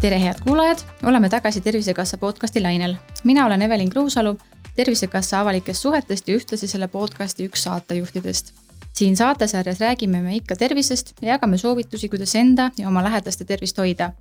[0.00, 2.94] tere, head kuulajad, oleme tagasi Tervisekassa podcasti lainel.
[3.24, 4.38] mina olen Evelin Kruusalu,
[4.76, 8.54] Tervisekassa avalikest suhetest ja ühtlasi selle podcasti üks saatejuhtidest.
[8.92, 13.78] siin saatesarjas räägime me ikka tervisest ja jagame soovitusi, kuidas enda ja oma lähedaste tervist
[13.78, 14.12] hoida.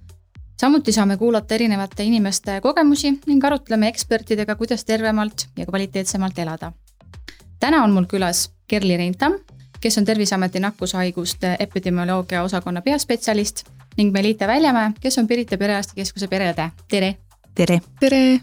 [0.62, 6.72] Samuti saame kuulata erinevate inimeste kogemusi ning arutleme ekspertidega, kuidas tervemalt ja kvaliteetsemalt elada.
[7.60, 9.34] täna on mul külas Kerli Reintam,
[9.82, 13.64] kes on Terviseameti nakkushaiguste epidemioloogia osakonna peaspetsialist
[13.98, 17.16] ning Melita Väljamäe, kes on Pirita Perearstikeskuse pereõde, tere.
[17.56, 17.82] tere.
[18.00, 18.40] tere.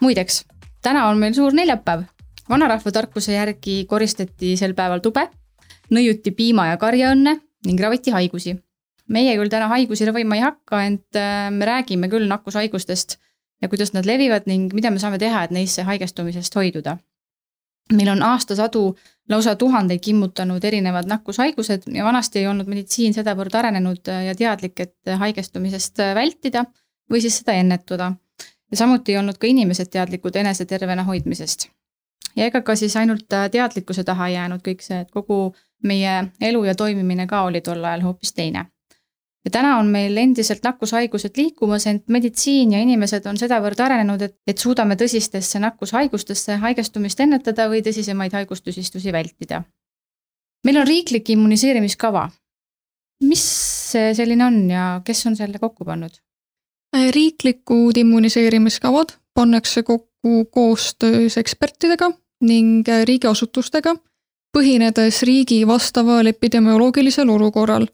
[0.00, 0.44] muideks,
[0.82, 2.02] täna on meil suur neljapäev.
[2.48, 5.28] vanarahva tarkuse järgi koristati sel päeval tube,
[5.90, 8.56] nõiuti piima ja karjaõnne ning raviti haigusi.
[9.08, 13.18] Meie küll täna haigusi ravima ei hakka, ent äh, me räägime küll nakkushaigustest
[13.62, 16.98] ja kuidas nad levivad ning mida me saame teha, et neisse haigestumisest hoiduda
[17.92, 18.96] meil on aastasadu
[19.28, 25.14] lausa tuhandeid kimmutanud erinevad nakkushaigused ja vanasti ei olnud meditsiin sedavõrd arenenud ja teadlik, et
[25.18, 26.64] haigestumisest vältida
[27.10, 28.12] või siis seda ennetada.
[28.70, 31.68] ja samuti ei olnud ka inimesed teadlikud enese tervena hoidmisest.
[32.36, 36.74] ja ega ka siis ainult teadlikkuse taha jäänud kõik see, et kogu meie elu ja
[36.74, 38.66] toimimine ka oli tol ajal hoopis teine
[39.44, 44.36] ja täna on meil endiselt nakkushaigused liikumas, ent meditsiin ja inimesed on sedavõrd arenenud, et,
[44.46, 49.62] et suudame tõsistesse nakkushaigustesse haigestumist ennetada või tõsisemaid haigustüsistusi vältida.
[50.64, 52.30] meil on riiklik immuniseerimiskava.
[53.22, 53.44] mis
[53.92, 56.12] see selline on ja kes on selle kokku pannud?
[56.92, 62.10] riiklikud immuniseerimiskavad pannakse kokku koostöös ekspertidega
[62.42, 63.94] ning riigiasutustega,
[64.56, 67.86] põhinedes riigi vastaval epidemioloogilisel olukorral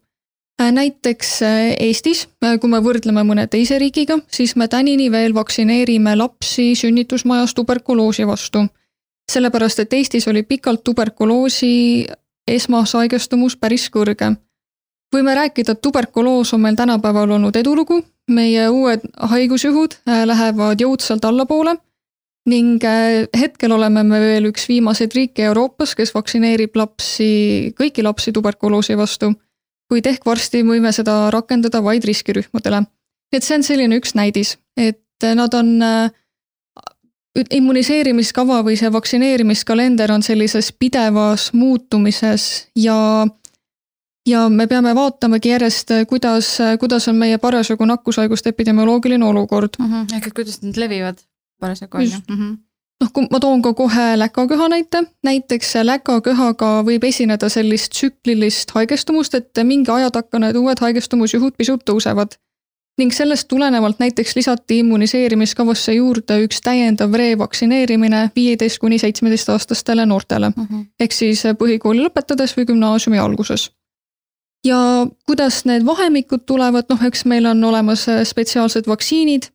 [0.59, 6.17] näiteks äh, Eestis, äh, kui me võrdleme mõne teise riigiga, siis me tänini veel vaktsineerime
[6.17, 8.67] lapsi sünnitusmajas tuberkuloosi vastu.
[9.33, 12.07] sellepärast, et Eestis oli pikalt tuberkuloosi
[12.49, 14.37] esmashaigestumus päris kõrge.
[15.15, 21.77] võime rääkida, et tuberkuloos on meil tänapäeval olnud edulugu, meie uued haigusjuhud lähevad jõudsalt allapoole
[22.47, 22.83] ning
[23.37, 29.35] hetkel oleme me veel üks viimaseid riike Euroopas, kes vaktsineerib lapsi, kõiki lapsi tuberkuloosi vastu
[29.89, 32.85] kuid ehk varsti võime seda rakendada vaid riskirühmadele.
[33.33, 36.11] et see on selline üks näidis, et nad on äh,
[37.55, 43.27] immuniseerimiskava või see vaktsineerimiskalender on sellises pidevas muutumises ja
[44.29, 46.51] ja me peame vaatamagi järjest, kuidas,
[46.81, 49.81] kuidas on meie parasjagu nakkushaiguste epidemioloogiline olukord.
[49.81, 50.17] -hmm.
[50.17, 51.19] ehk et kuidas need levivad
[51.61, 52.68] parasjagu on ju
[53.03, 59.39] noh, kui ma toon ka kohe läkaköha näite, näiteks läkaköhaga võib esineda sellist tsüklilist haigestumust,
[59.39, 62.39] et mingi aja takka need uued haigestumusjuhud pisut tõusevad.
[62.99, 70.57] ning sellest tulenevalt näiteks lisati immuniseerimiskavasse juurde üks täiendav revaktsineerimine viieteist kuni seitsmeteistaastastele noortele uh.
[70.57, 70.75] Mhm.
[70.75, 70.87] -huh.
[71.01, 73.71] ehk siis põhikooli lõpetades või gümnaasiumi alguses
[74.65, 79.47] ja kuidas need vahemikud tulevad, noh, eks meil on olemas spetsiaalsed vaktsiinid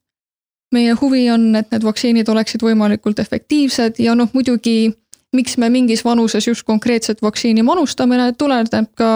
[0.73, 4.91] meie huvi on, et need vaktsiinid oleksid võimalikult efektiivsed ja noh, muidugi
[5.33, 9.13] miks me mingis vanuses just konkreetset vaktsiini manustame, tuleneb ka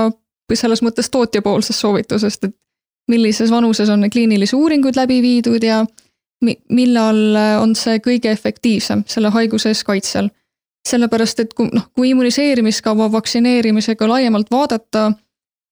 [0.53, 2.55] selles mõttes tootjapoolsest soovitusest, et
[3.11, 5.83] millises vanuses on kliinilisi uuringuid läbi viidud ja
[6.69, 10.29] millal on see kõige efektiivsem selle haiguse eest kaitsel.
[10.87, 15.09] sellepärast, et kui noh, kui immuniseerimiskava vaktsineerimisega laiemalt vaadata,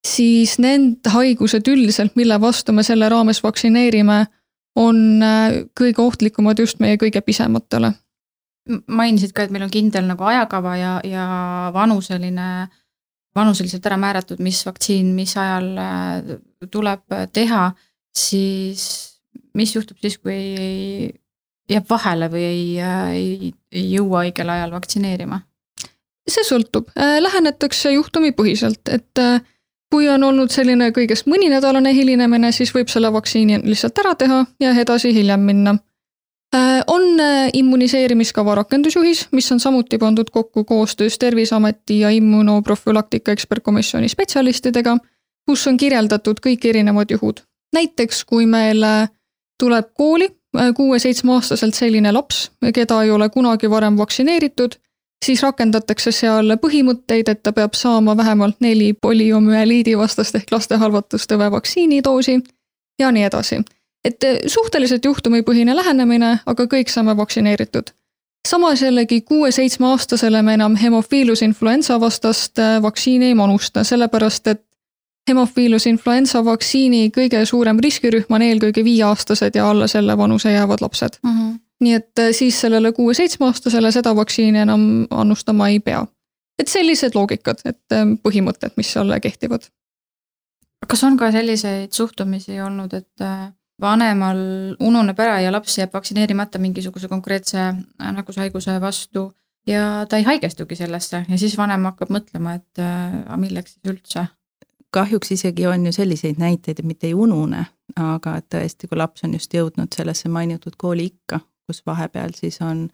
[0.03, 4.25] siis need haigused üldiselt, mille vastu me selle raames vaktsineerime
[4.75, 7.93] on äh, kõige ohtlikumad just meie kõige pisematele.
[8.87, 11.25] mainisid ka, et meil on kindel nagu ajakava ja, ja
[11.73, 12.67] vanuseline,
[13.37, 16.31] vanuseliselt ära määratud, mis vaktsiin, mis ajal äh,
[16.71, 17.03] tuleb
[17.33, 17.67] teha,
[18.15, 18.87] siis
[19.53, 21.11] mis juhtub siis, kui ei,
[21.69, 25.41] jääb vahele või ei, äh, ei, ei jõua õigel ajal vaktsineerima?
[26.25, 29.19] see sõltub, lähenetakse juhtumipõhiselt, et
[29.94, 34.73] kui on olnud selline kõigest mõninädalane hilinemine, siis võib selle vaktsiini lihtsalt ära teha ja
[34.81, 35.75] edasi hiljem minna.
[36.56, 44.09] Äh, on äh, immuniseerimiskava rakendusjuhis, mis on samuti pandud kokku koostöös Terviseameti ja immunoprofülaktika ekspertkomisjoni
[44.09, 44.97] spetsialistidega,
[45.49, 47.41] kus on kirjeldatud kõik erinevad juhud.
[47.76, 49.09] näiteks kui meil äh,
[49.59, 50.29] tuleb kooli
[50.76, 54.78] kuue-seitsmeaastaselt selline laps, keda ei ole kunagi varem vaktsineeritud
[55.26, 61.52] siis rakendatakse seal põhimõtteid, et ta peab saama vähemalt neli poliomüeliidi vastast ehk laste halvatustõve
[61.52, 62.40] vaktsiinidoosi
[63.00, 63.62] ja nii edasi.
[64.06, 67.90] et eh, suhteliselt juhtumipõhine lähenemine, aga kõik saame vaktsineeritud.
[68.47, 74.66] samas jällegi kuue-seitsmeaastasele me enam hemofiilus influenza vastast eh, vaktsiini ei manusta, sellepärast et
[75.29, 81.20] hemofiilus influenza vaktsiini kõige suurem riskirühm on eelkõige viieaastased ja alla selle vanuse jäävad lapsed
[81.23, 81.32] mm.
[81.32, 86.05] -hmm nii et äh, siis sellele kuue-seitsmeaastasele seda vaktsiini enam annustama ei pea.
[86.59, 89.67] et sellised loogikad, et äh, põhimõtted, mis seal kehtivad.
[90.87, 93.51] kas on ka selliseid suhtumisi olnud, et äh,
[93.81, 94.37] vanemal
[94.79, 99.33] ununeb ära ja laps jääb vaktsineerimata mingisuguse konkreetse nakkushaiguse vastu
[99.67, 104.28] ja ta ei haigestugi sellesse ja siis vanem hakkab mõtlema, et aga milleks siis üldse
[104.95, 107.66] kahjuks isegi on ju selliseid näiteid, et mitte ei unune,
[107.99, 112.88] aga et tõesti, kui laps on just jõudnud sellesse mainitud kooliikka, kus vahepeal siis on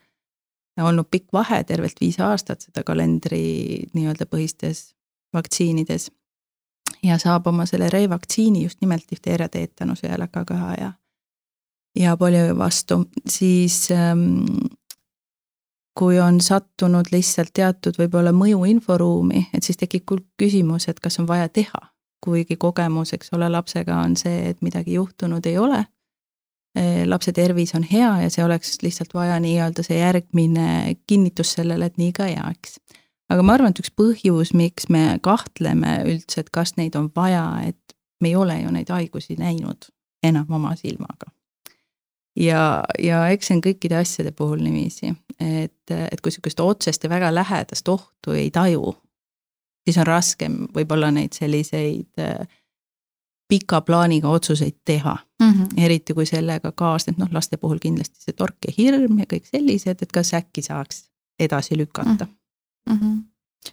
[0.81, 4.93] olnud pikk vahe, tervelt viis aastat seda kalendri nii-öelda põhistes
[5.33, 6.11] vaktsiinides.
[7.03, 10.91] ja saab oma selle revaktsiini just nimelt difteeria, teetanuse ja läkaköha ja,
[11.99, 14.43] ja polio vastu, siis ähm,
[15.99, 20.07] kui on sattunud lihtsalt teatud võib-olla mõju inforuumi, et siis tekib
[20.37, 21.91] küsimus, et kas on vaja teha
[22.21, 25.85] kuigi kogemus, eks ole, lapsega on see, et midagi juhtunud ei ole.
[26.75, 31.89] Eh, lapse tervis on hea ja see oleks lihtsalt vaja nii-öelda see järgmine kinnitus sellele,
[31.91, 32.77] et nii ka jääks.
[33.31, 37.43] aga ma arvan, et üks põhjus, miks me kahtleme üldse, et kas neid on vaja,
[37.67, 39.91] et me ei ole ju neid haigusi näinud
[40.23, 41.27] enam oma silmaga.
[42.39, 45.11] ja, ja eks see on kõikide asjade puhul niiviisi,
[45.43, 48.95] et, et kui sihukest otsest ja väga lähedast ohtu ei taju
[49.85, 52.47] siis on raskem võib-olla neid selliseid äh,
[53.51, 55.51] pika plaaniga otsuseid teha mm.
[55.51, 55.83] -hmm.
[55.83, 60.03] eriti kui sellega kaasneb, noh, laste puhul kindlasti see tork ja hirm ja kõik sellised,
[60.05, 61.03] et kas äkki saaks
[61.39, 62.27] edasi lükata
[62.89, 62.97] mm.
[62.97, 63.17] -hmm.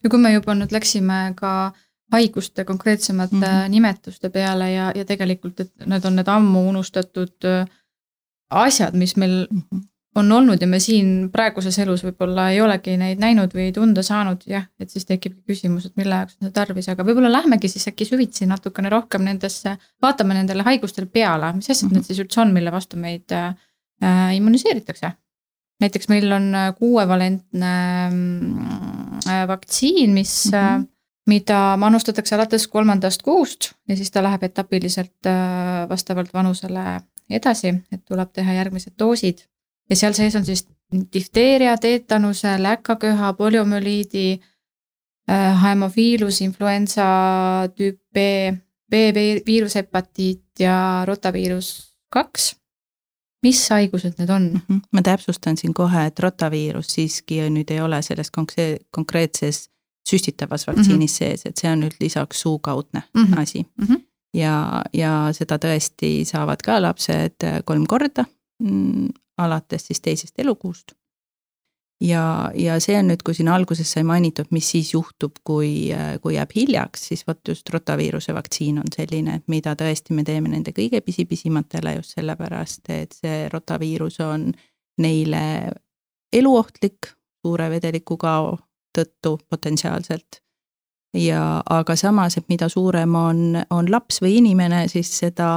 [0.02, 1.52] ja kui me juba nüüd läksime ka
[2.12, 3.68] haiguste konkreetsemate mm -hmm.
[3.68, 7.68] nimetuste peale ja, ja tegelikult, et need on need ammu unustatud äh,
[8.50, 9.86] asjad, mis meil mm -hmm
[10.18, 14.42] on olnud ja me siin praeguses elus võib-olla ei olegi neid näinud või tunda saanud,
[14.50, 17.88] jah, et siis tekibki küsimus, et mille jaoks on seda tarvis, aga võib-olla lähmegi siis
[17.90, 22.00] äkki süvitsi natukene rohkem nendesse, vaatame nendele haigustele peale, mis asjad mm -hmm.
[22.00, 25.12] need siis üldse on, mille vastu meid äh, immuniseeritakse.
[25.80, 27.74] näiteks meil on kuuevalentne
[29.26, 30.86] äh, vaktsiin, mis mm, -hmm.
[31.26, 37.00] mida manustatakse alates kolmandast kuust ja siis ta läheb etapiliselt äh, vastavalt vanusele
[37.30, 39.44] edasi, et tuleb teha järgmised doosid
[39.90, 40.66] ja seal sees on siis
[41.12, 44.40] difteeria, teetanuse, läkaköha, poliomüliidi
[45.30, 47.08] äh,, hemofiilus, influenza
[47.76, 48.18] tüüp B,
[48.90, 52.54] B-viirushepatiit ja rotaviirus kaks.
[53.42, 54.60] mis haigused need on?
[54.68, 54.80] -hmm.
[54.92, 58.30] ma täpsustan siin kohe, et rotaviirus siiski nüüd ei ole selles
[58.90, 59.68] konkreetses
[60.10, 61.30] süstitavas vaktsiinis mm -hmm.
[61.30, 63.40] sees, et see on nüüd lisaks suukaudne mm -hmm.
[63.40, 63.86] asi mm.
[63.86, 64.00] -hmm.
[64.34, 68.24] ja, ja seda tõesti saavad ka lapsed kolm korda
[68.62, 69.08] mm,
[69.38, 70.92] alates siis teisest elukuust.
[72.00, 75.90] ja, ja see on nüüd, kui siin alguses sai mainitud, mis siis juhtub, kui,
[76.22, 80.52] kui jääb hiljaks, siis vot just rotaviiruse vaktsiin on selline, et mida tõesti me teeme
[80.52, 84.52] nende kõige pisipisimatele just sellepärast, et see rotaviirus on
[85.02, 85.72] neile
[86.32, 88.58] eluohtlik suure vedelikukao
[88.98, 90.42] tõttu potentsiaalselt
[91.14, 95.48] ja aga samas, et mida suurem on, on laps või inimene, siis seda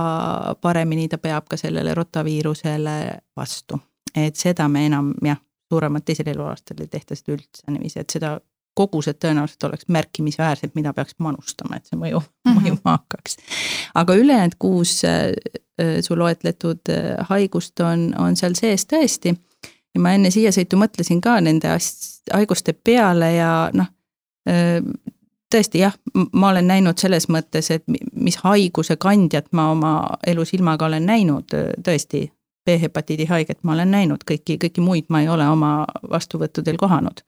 [0.62, 2.98] paremini ta peab ka sellele rotaviirusele
[3.38, 3.80] vastu.
[4.16, 5.38] et seda me enam jah,
[5.72, 8.40] suuremat teisel eluaastal ei tehta seda üldse niiviisi, et seda
[8.76, 12.60] kogused tõenäoliselt oleks märkimisväärsed, mida peaks manustama, et see mõju mm, -hmm.
[12.60, 13.38] mõjuma hakkaks.
[13.96, 15.32] aga ülejäänud kuus äh,
[15.82, 19.36] äh, su loetletud äh, haigust on, on seal sees tõesti.
[19.96, 21.76] ja ma enne siia sõitu mõtlesin ka nende
[22.34, 23.88] haiguste peale ja noh
[25.52, 25.96] tõesti jah,
[26.34, 29.94] ma olen näinud selles mõttes, et mis haiguse kandjat ma oma
[30.28, 32.30] elu silmaga olen näinud, tõesti.
[32.62, 37.24] B-hepatiidi haiget ma olen näinud, kõiki, kõiki muid ma ei ole oma vastuvõttudel kohanud.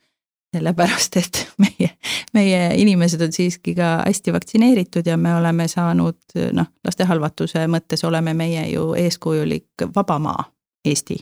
[0.53, 1.89] sellepärast, et meie,
[2.33, 8.05] meie inimesed on siiski ka hästi vaktsineeritud ja me oleme saanud noh, laste halvatuse mõttes
[8.05, 10.45] oleme meie ju eeskujulik vaba maa,
[10.85, 11.17] Eesti.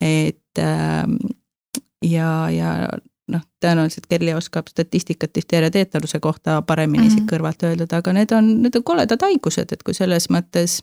[0.00, 1.16] et ähm,
[2.02, 2.88] ja, ja
[3.32, 7.14] noh, tõenäoliselt Kelly oskab statistikat difteeria teetanuse kohta paremini mm -hmm.
[7.14, 10.80] siit kõrvalt öelda, aga need on, need on koledad haigused, et kui selles mõttes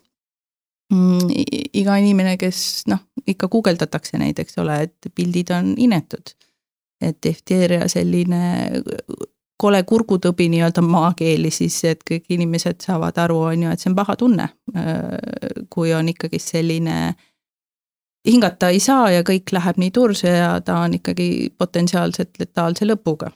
[0.91, 1.27] mm,
[1.73, 6.35] iga inimene, kes noh, ikka guugeldatakse neid, eks ole, et pildid on inetud.
[7.01, 8.69] et difteeria selline
[9.57, 13.95] kole kurgutõbi nii-öelda maakeeli siis, et kõik inimesed saavad aru, on ju, et see on
[13.95, 14.49] paha tunne.
[15.69, 17.15] kui on ikkagi selline
[18.27, 23.31] hingata ei saa ja kõik läheb nii turse ja ta on ikkagi potentsiaalselt letaalse lõpuga.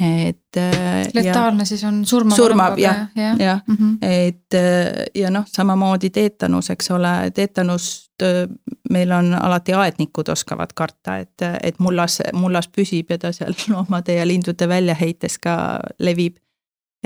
[0.00, 0.56] et.
[0.56, 2.36] Äh, letaalne ja, siis on surmav.
[2.36, 3.98] surmav jah, jah ja, mm -hmm.
[4.00, 8.48] et äh, ja noh, samamoodi teetanus, eks ole, teetanust äh,
[8.90, 14.14] meil on alati aednikud oskavad karta, et, et mullas, mullas püsib ja ta seal loomade
[14.14, 16.36] ja lindude väljaheites ka levib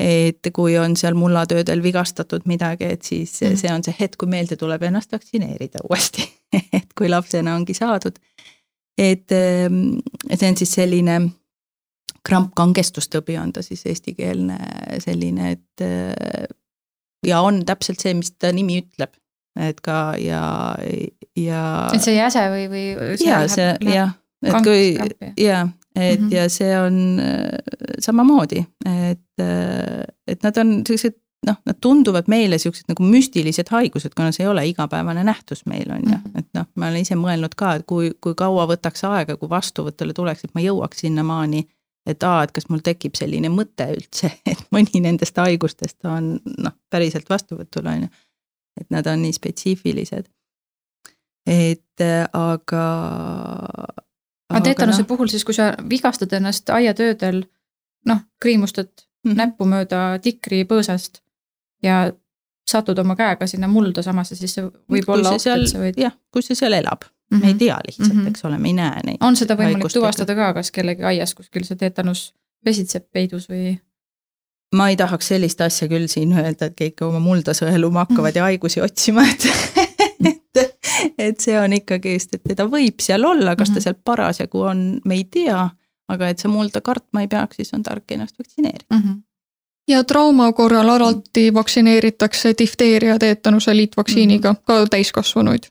[0.00, 4.56] et kui on seal mullatöödel vigastatud midagi, et siis see on see hetk, kui meelde
[4.60, 6.26] tuleb ennast vaktsineerida uuesti
[6.72, 8.16] et kui lapsena ongi saadud.
[8.98, 9.98] et ehm,
[10.34, 11.20] see on siis selline
[12.26, 14.58] krampkangestustõbi on ta siis eestikeelne
[15.00, 15.84] selline, et
[17.26, 19.14] ja on täpselt see, mis ta nimi ütleb,
[19.60, 20.42] et ka ja,
[21.38, 21.62] ja.
[21.94, 22.84] et see jäse või, või?
[23.24, 24.12] ja see jah,
[24.44, 24.82] et kui
[25.40, 25.64] ja
[26.00, 26.34] et mm -hmm.
[26.34, 27.58] ja see on äh,
[27.98, 34.14] samamoodi, et, äh, et nad on sellised noh, nad tunduvad meile siuksed nagu müstilised haigused,
[34.16, 36.38] kuna see ei ole igapäevane nähtus meil on ju, mhm.
[36.38, 40.16] et noh, ma olen ise mõelnud ka, et kui, kui kaua võtaks aega, kui vastuvõtule
[40.16, 41.64] tuleks, et ma jõuaks sinnamaani,
[42.10, 46.76] et aa, et kas mul tekib selline mõte üldse, et mõni nendest haigustest on noh,
[46.92, 48.12] päriselt vastuvõtul on ju.
[48.80, 50.28] et nad on nii spetsiifilised.
[51.46, 52.84] et äh, aga
[54.50, 55.08] aga teetanuse no.
[55.10, 57.44] puhul siis, kui sa vigastad ennast aiatöödel,
[58.10, 61.18] noh, kriimustad mm näppu mööda tikri põõsast
[61.84, 62.06] ja
[62.70, 65.98] satud oma käega sinna mulda samasse, siis see võib kui olla oht, et sa võid.
[66.00, 67.40] jah, kui see seal elab mm, -hmm.
[67.40, 67.58] me ei mhm.
[67.58, 68.28] tea lihtsalt mm, -hmm.
[68.28, 69.18] eks ole, me ei näe neid.
[69.20, 72.32] on seda võimalik tuvastada ka, kas kellegi aias kuskil see teetanus
[72.64, 73.78] pesitseb peidus või?
[74.74, 78.42] ma ei tahaks sellist asja küll siin öelda, et kõik oma mulda sõeluma hakkavad ja
[78.48, 79.46] haigusi otsima, et
[80.24, 80.62] et,
[81.18, 83.82] et see on ikkagist, et teda võib seal olla, kas ta mhm.
[83.82, 85.68] seal parasjagu on, me ei tea,
[86.10, 89.02] aga et sa mulda kartma ei peaks, siis on tark ennast vaktsineerida mm.
[89.02, 89.20] -hmm
[89.90, 94.62] ja trauma korral alati vaktsineeritakse difteeria teetanuse liitvaktsiiniga mm -hmm.
[94.64, 95.64] ka täiskasvanuid.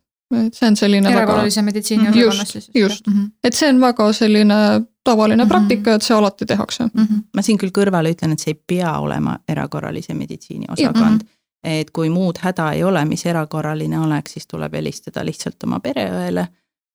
[0.48, 2.20] et see on selline erakorralise meditsiini mhm.
[2.20, 2.72] osakonnas siis.
[2.76, 3.30] just, mm -hmm.
[3.44, 4.56] et see on väga selline
[5.04, 5.50] tavaline mm -hmm.
[5.50, 7.04] praktika, et see alati tehakse mm.
[7.04, 7.22] -hmm.
[7.36, 11.18] ma siin küll kõrvale ütlen, et see ei pea olema erakorralise meditsiini osakond mm.
[11.18, 15.80] -hmm et kui muud häda ei ole, mis erakorraline oleks, siis tuleb helistada lihtsalt oma
[15.84, 16.46] pereõele,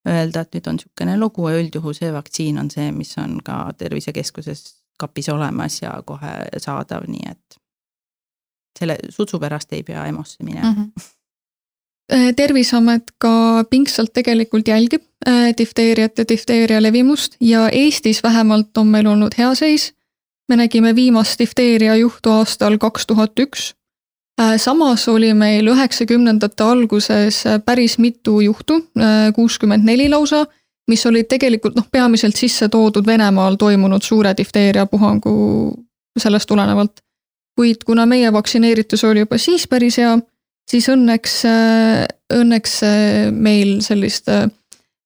[0.08, 3.58] öelda, et nüüd on niisugune lugu ja üldjuhul see vaktsiin on see, mis on ka
[3.78, 4.64] tervisekeskuses
[5.00, 7.58] kapis olemas ja kohe saadav, nii et
[8.78, 10.80] selle sutsu pärast ei pea EMO-sse minema mm.
[10.80, 11.12] -hmm
[12.36, 19.06] terviseamet ka pingsalt tegelikult jälgib äh, difteeriat ja difteeria levimust ja Eestis vähemalt on meil
[19.06, 19.94] olnud hea seis.
[20.48, 23.74] me nägime viimast difteeria juhtu aastal kaks tuhat üks
[24.56, 30.46] samas oli meil üheksakümnendate alguses äh, päris mitu juhtu, äh, kuuskümmend neli lausa,
[30.90, 35.34] mis olid tegelikult noh, peamiselt sisse toodud Venemaal toimunud suure difteeriapuhangu
[36.18, 37.00] sellest tulenevalt.
[37.54, 40.18] kuid kuna meie vaktsineeritus oli juba siis päris hea,
[40.70, 41.36] siis õnneks,
[42.34, 42.80] õnneks
[43.30, 44.26] meil sellist,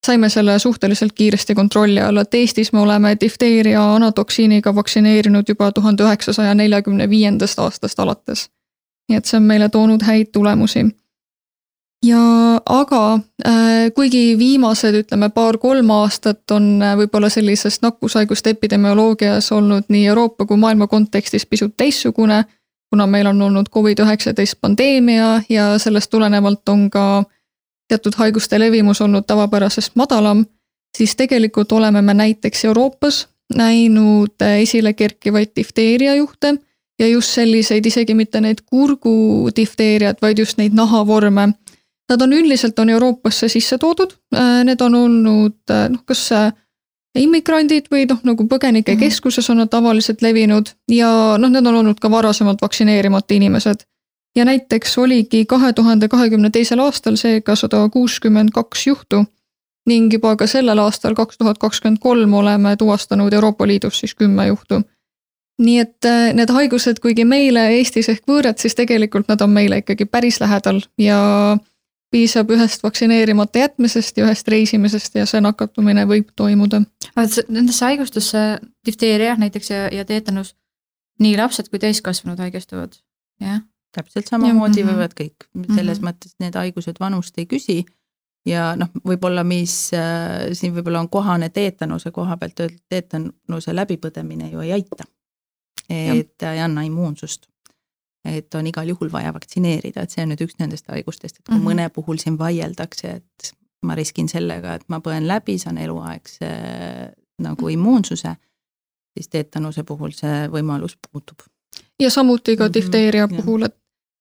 [0.06, 6.08] saime selle suhteliselt kiiresti kontrolli alla, et Eestis me oleme difteeria anatoksiiniga vaktsineerinud juba tuhande
[6.08, 8.48] üheksasaja neljakümne viiendast aastast alates
[9.08, 10.84] nii et see on meile toonud häid tulemusi.
[12.04, 12.20] ja
[12.66, 20.06] aga äh, kuigi viimased, ütleme paar-kolm aastat on äh, võib-olla sellisest nakkushaiguste epidemioloogias olnud nii
[20.06, 22.44] Euroopa kui maailma kontekstis pisut teistsugune,
[22.90, 27.24] kuna meil on olnud Covid-19 pandeemia ja sellest tulenevalt on ka
[27.88, 30.44] teatud haiguste levimus olnud tavapärasest madalam,
[30.96, 36.54] siis tegelikult oleme me näiteks Euroopas näinud äh, esile kerkivaid difteeria juhte
[36.98, 41.52] ja just selliseid, isegi mitte neid kurgudifteeriat, vaid just neid nahavorme.
[42.08, 46.52] Nad on üldiselt, on Euroopasse sisse toodud, äh, need on olnud äh, noh, kas äh,
[47.18, 49.52] immigrandid või noh, nagu põgenikekeskuses mhm.
[49.52, 53.84] on nad tavaliselt levinud ja noh, need on olnud ka varasemalt vaktsineerimata inimesed.
[54.36, 59.24] ja näiteks oligi kahe tuhande kahekümne teisel aastal seega sada kuuskümmend kaks juhtu
[59.86, 64.46] ning juba ka sellel aastal, kaks tuhat kakskümmend kolm, oleme tuvastanud Euroopa Liidus siis kümme
[64.46, 64.82] juhtu
[65.58, 69.80] nii et äh, need haigused, kuigi meile Eestis ehk võõrad, siis tegelikult nad on meile
[69.82, 71.18] ikkagi päris lähedal ja
[72.14, 76.82] piisab ühest vaktsineerimata jätmisest ja ühest reisimisest ja see nakatumine võib toimuda.
[77.16, 78.44] Nendesse haigustusse,
[78.86, 80.54] difteeria näiteks ja, ja teetanus,
[81.20, 82.96] nii lapsed kui täiskasvanud haigestuvad,
[83.42, 83.60] jah?
[83.96, 84.90] täpselt samamoodi mhm.
[84.92, 86.08] võivad kõik, selles mm -hmm.
[86.10, 87.78] mõttes need haigused vanust ei küsi
[88.46, 94.50] ja noh, võib-olla mis äh, siin võib-olla on kohane teetanuse koha pealt öelda, teetanuse läbipõdemine
[94.52, 95.08] ju ei aita
[95.88, 96.52] et ja.
[96.52, 97.48] ei anna immuunsust.
[98.28, 101.54] et on igal juhul vaja vaktsineerida, et see on nüüd üks nendest haigustest, et kui
[101.54, 101.68] mm -hmm.
[101.68, 103.52] mõne puhul siin vaieldakse, et
[103.82, 106.48] ma riskin sellega, et ma põen läbi, saan eluaegse
[107.38, 107.72] nagu mhm.
[107.72, 108.34] immuunsuse,
[109.16, 111.40] siis teetanuse puhul see võimalus puudub.
[112.00, 113.42] ja samuti ka mhm, difteeria mm -hmm.
[113.42, 113.76] puhul, et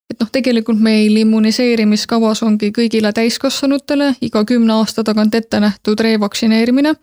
[0.10, 6.94] et noh, tegelikult meil immuniseerimiskavas ongi kõigile täiskasvanutele iga kümne aasta tagant ette nähtud revaktsineerimine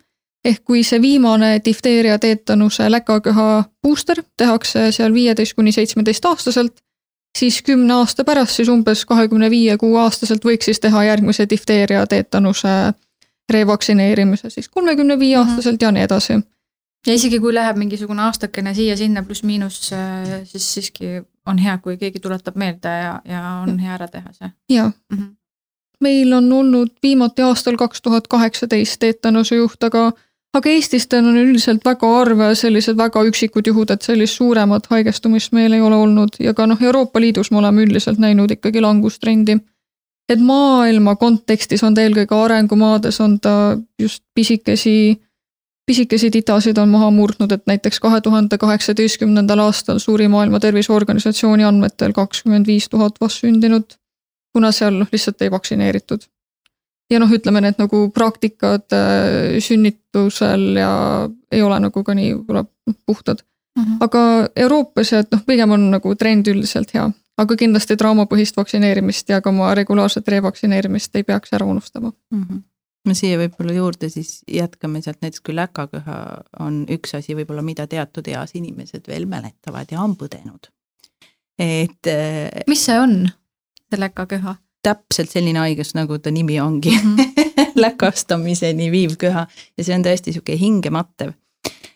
[0.45, 6.81] ehk kui see viimane difteeria teetanuse läkaköha booster tehakse seal viieteist kuni seitsmeteistaastaselt,
[7.37, 12.05] siis kümne aasta pärast, siis umbes kahekümne viie kuu aastaselt võiks siis teha järgmise difteeria
[12.07, 12.75] teetanuse
[13.51, 16.39] revaktsineerimise siis kolmekümne viie aastaselt ja nii edasi.
[17.07, 19.91] ja isegi kui läheb mingisugune aastakene siia-sinna pluss-miinus,
[20.43, 24.49] siis siiski on hea, kui keegi tuletab meelde ja, ja on hea ära teha see.
[24.69, 25.17] jaa mm.
[25.17, 25.33] -hmm.
[26.01, 30.11] meil on olnud viimati aastal kaks tuhat kaheksateist teetanuse juht, aga
[30.55, 34.87] aga Eestis ta on üldiselt väga harv ja sellised väga üksikud juhud, et sellist suuremat
[34.91, 36.39] haigestumist meil ei ole olnud.
[36.39, 39.59] Ja ka noh, Euroopa Liidus me oleme üldiselt näinud ikkagi langustrendi.
[40.25, 45.21] et maailma kontekstis on ta eelkõige arengumaades, on ta just pisikesi,
[45.85, 52.13] pisikesi titasid on maha murdnud, et näiteks kahe tuhande kaheksateistkümnendal aastal suri Maailma Terviseorganisatsiooni andmetel
[52.17, 53.99] kakskümmend viis tuhat vastsündinut,
[54.53, 56.25] kuna seal noh, lihtsalt ei vaktsineeritud
[57.11, 60.91] ja noh, ütleme need nagu praktikad äh, sünnitusel ja
[61.51, 63.43] ei ole nagu ka nii võib-olla noh, puhtad
[63.77, 63.83] mm.
[63.83, 63.97] -hmm.
[64.07, 64.21] aga
[64.65, 69.41] Euroopas ja et noh, pigem on nagu trend üldiselt hea, aga kindlasti traumapõhist vaktsineerimist ja
[69.41, 72.41] ka oma regulaarset revaktsineerimist ei peaks ära unustama mm.
[72.43, 72.63] -hmm
[73.05, 76.17] ma siia võib-olla juurde siis jätkame sealt näiteks kui läkaköha
[76.65, 80.71] on üks asi võib-olla, mida teatud eas inimesed veel mäletavad ja on põdenud.
[81.59, 82.07] et.
[82.07, 83.29] Äh, mis see on,
[83.89, 84.55] see läkaköha?
[84.85, 87.73] Täpselt selline haigus, nagu ta nimi ongi -hmm.
[87.85, 91.33] läkastamiseni viiv köha ja see on tõesti sihuke hingemattev.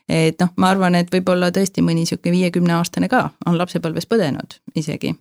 [0.10, 4.60] et noh, ma arvan, et võib-olla tõesti mõni sihuke viiekümne aastane ka on lapsepõlves põdenud
[4.76, 5.16] isegi.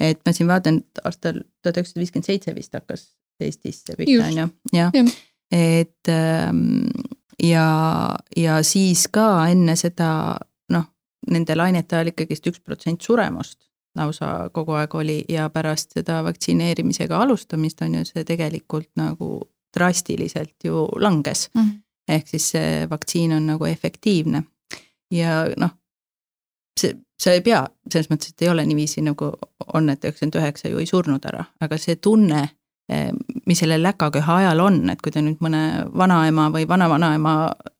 [0.00, 3.08] et ma siin vaatan, et aastal tuhat üheksasada viiskümmend seitse vist hakkas
[3.40, 5.04] Eestis see pihta on ju, jah ja.
[5.52, 6.88] et ähm,
[7.42, 10.10] ja, ja siis ka enne seda
[10.74, 10.84] noh,
[11.30, 13.67] nende lainete ajal ikkagist üks protsent suremust
[13.98, 19.42] lausa kogu aeg oli ja pärast seda vaktsineerimisega alustamist on ju see tegelikult nagu
[19.76, 21.62] drastiliselt ju langes mm.
[21.62, 21.80] -hmm.
[22.08, 24.42] ehk siis see vaktsiin on nagu efektiivne
[25.10, 25.70] ja noh,
[26.80, 27.62] see, sa ei pea,
[27.92, 29.32] selles mõttes, et ei ole niiviisi nagu
[29.74, 32.48] on, et üheksakümmend üheksa ju ei surnud ära, aga see tunne
[33.46, 35.60] mis sellel läkaköha ajal on, et kui te nüüd mõne
[35.96, 37.34] vanaema või vanavanaema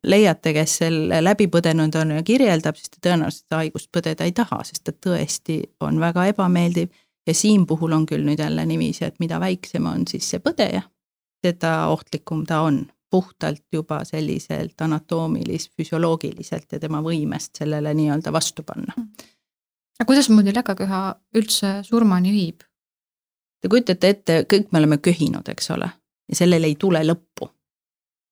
[0.05, 4.35] leiate, kes selle läbi põdenud on ja kirjeldab, siis ta tõenäoliselt seda haigust põdeda ei
[4.37, 6.93] taha, sest ta tõesti on väga ebameeldiv.
[7.27, 10.83] ja siin puhul on küll nüüd jälle niiviisi, et mida väiksem on siis see põdeja,
[11.45, 18.63] seda ohtlikum ta on puhtalt juba selliselt anatoomilis, füsioloogiliselt ja tema võimest sellele nii-öelda vastu
[18.63, 18.93] panna.
[19.99, 21.03] aga kuidasmoodi läkaköha
[21.35, 22.68] üldse surmani viib?
[23.63, 25.89] Te kujutate ette, kõik me oleme köhinud, eks ole,
[26.31, 27.51] ja sellel ei tule lõppu.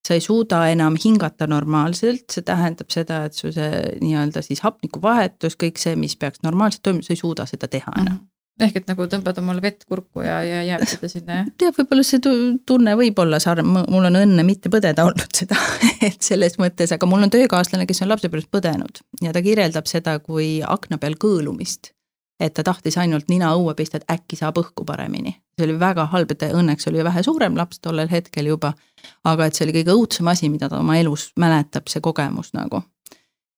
[0.07, 5.57] sa ei suuda enam hingata normaalselt, see tähendab seda, et su see nii-öelda siis hapnikuvahetus,
[5.59, 8.21] kõik see, mis peaks normaalselt toimuma, sa ei suuda seda teha enam mm.
[8.21, 8.33] -hmm
[8.65, 11.49] ehk et nagu tõmbad omale vett kurku ja, ja jääb seda sinna, jah?
[11.61, 12.23] tead, võib-olla see
[12.69, 15.59] tunne võib olla sarnane, mul on õnne mitte põdeda olnud seda
[16.07, 20.19] et selles mõttes, aga mul on töökaaslane, kes on lapsepõlves põdenud ja ta kirjeldab seda
[20.25, 21.93] kui akna peal kõõlumist
[22.41, 25.37] et ta tahtis ainult nina õue pista, et äkki saab õhku paremini.
[25.57, 28.73] see oli väga halb, et õnneks oli vähe suurem laps tollel hetkel juba,
[29.25, 32.83] aga et see oli kõige õudsem asi, mida ta oma elus mäletab, see kogemus nagu.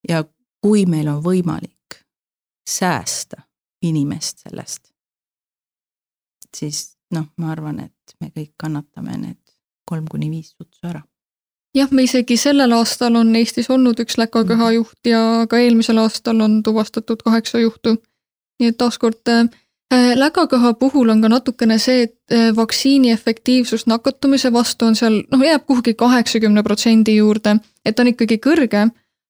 [0.08, 0.24] ja
[0.62, 2.02] kui meil on võimalik
[2.68, 3.42] säästa
[3.82, 4.92] inimest sellest,
[6.56, 9.40] siis noh, ma arvan, et me kõik kannatame need
[9.88, 11.02] kolm kuni viis sutsu ära
[11.74, 16.40] jah, me isegi sellel aastal on Eestis olnud üks läkaköha juht ja ka eelmisel aastal
[16.44, 17.96] on tuvastatud kaheksa juhtu
[18.58, 19.48] nii et taaskord äh,
[19.94, 25.22] äh, lägaköha puhul on ka natukene see, et äh, vaktsiini efektiivsus nakatumise vastu on seal
[25.30, 28.88] noh, jääb kuhugi kaheksakümne protsendi juurde, et on ikkagi kõrge,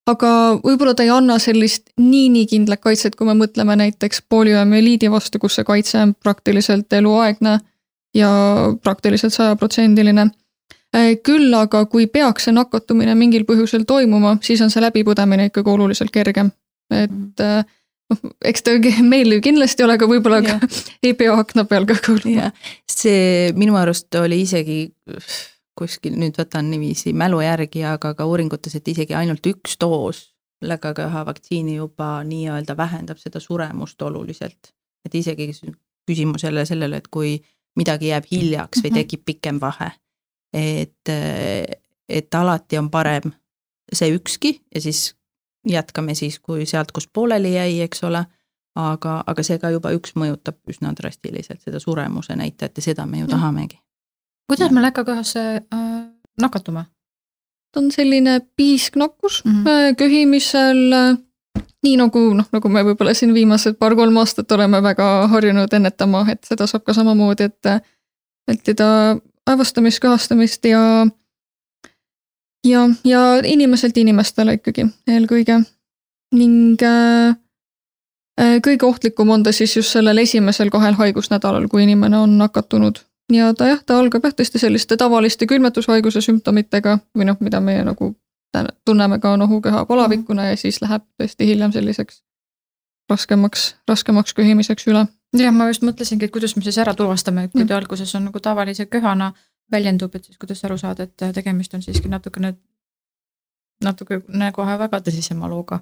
[0.08, 0.32] aga
[0.64, 5.58] võib-olla ta ei anna sellist nii-nii kindlat kaitset, kui me mõtleme näiteks poliomüeliidi vastu, kus
[5.58, 7.58] see kaitse on praktiliselt eluaegne
[8.16, 8.30] ja
[8.82, 10.30] praktiliselt sajaprotsendiline.
[11.22, 16.10] küll aga, kui peaks see nakatumine mingil põhjusel toimuma, siis on see läbipõdemine ikkagi oluliselt
[16.10, 16.48] kergem,
[16.90, 17.74] et mm noh,
[18.50, 20.58] eks ta meil ju kindlasti ole, aga võib-olla ka
[21.06, 22.50] ei pea akna peal ka kuulma.
[22.88, 24.80] see minu arust oli isegi
[25.78, 30.28] kuskil, nüüd võtan niiviisi mälu järgi, aga ka uuringutes, et isegi ainult üks doos
[30.64, 34.74] läkaköha vaktsiini juba nii-öelda vähendab seda suremust oluliselt.
[35.04, 35.52] et isegi
[36.08, 37.38] küsimus jälle sellele, et kui
[37.76, 38.98] midagi jääb hiljaks või mhm.
[38.98, 39.92] tekib pikem vahe,
[40.52, 41.12] et,
[42.08, 43.30] et alati on parem
[43.92, 45.14] see ükski ja siis
[45.68, 48.24] jätkame siis, kui sealt, kus pooleli jäi, eks ole,
[48.78, 53.22] aga, aga see ka juba üks mõjutab üsna drastiliselt seda suremuse näitajat ja seda me
[53.22, 53.81] ju tahamegi.
[54.48, 56.04] kuidas me läkaköhasse äh,
[56.40, 56.85] nakatume?
[57.72, 59.96] ta on selline piisknakkus mm -hmm.
[59.96, 61.18] köhimisel, äh,
[61.83, 66.44] nii nagu noh, nagu me võib-olla siin viimased paar-kolm aastat oleme väga harjunud ennetama, et
[66.44, 67.81] seda saab ka samamoodi, et äh,
[68.48, 71.07] vältida aevastamist, kõhastamist ja
[72.66, 75.62] ja, ja inimeselt inimestele ikkagi eelkõige.
[76.34, 77.36] ning äh,
[78.40, 82.98] äh, kõige ohtlikum on ta siis just sellel esimesel kahel haigusnädalal, kui inimene on nakatunud.
[83.32, 87.84] ja ta jah, ta algab jah tõesti selliste tavaliste külmetushaiguse sümptomitega või noh, mida meie
[87.84, 88.14] nagu
[88.84, 92.22] tunneme ka nohukeha palavikuna ja siis läheb tõesti hiljem selliseks
[93.10, 95.06] raskemaks, raskemaks köhimiseks üle.
[95.36, 98.28] jah, ma just mõtlesingi, et kuidas me siis ära tuvastame, et kui ta alguses on
[98.28, 99.32] nagu tavalise köhana
[99.72, 102.54] väljendub, et siis kuidas aru saada, et tegemist on siiski natukene,
[103.85, 105.81] natukene kohe väga tõsisema looga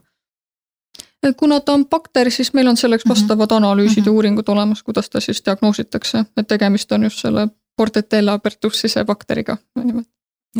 [1.36, 3.10] kuna ta on bakter, siis meil on selleks mhm.
[3.10, 4.08] vastavad analüüsid mm -hmm.
[4.08, 9.56] ja uuringud olemas, kuidas ta siis diagnoositakse, et tegemist on just selle Portetella pertussise bakteriga.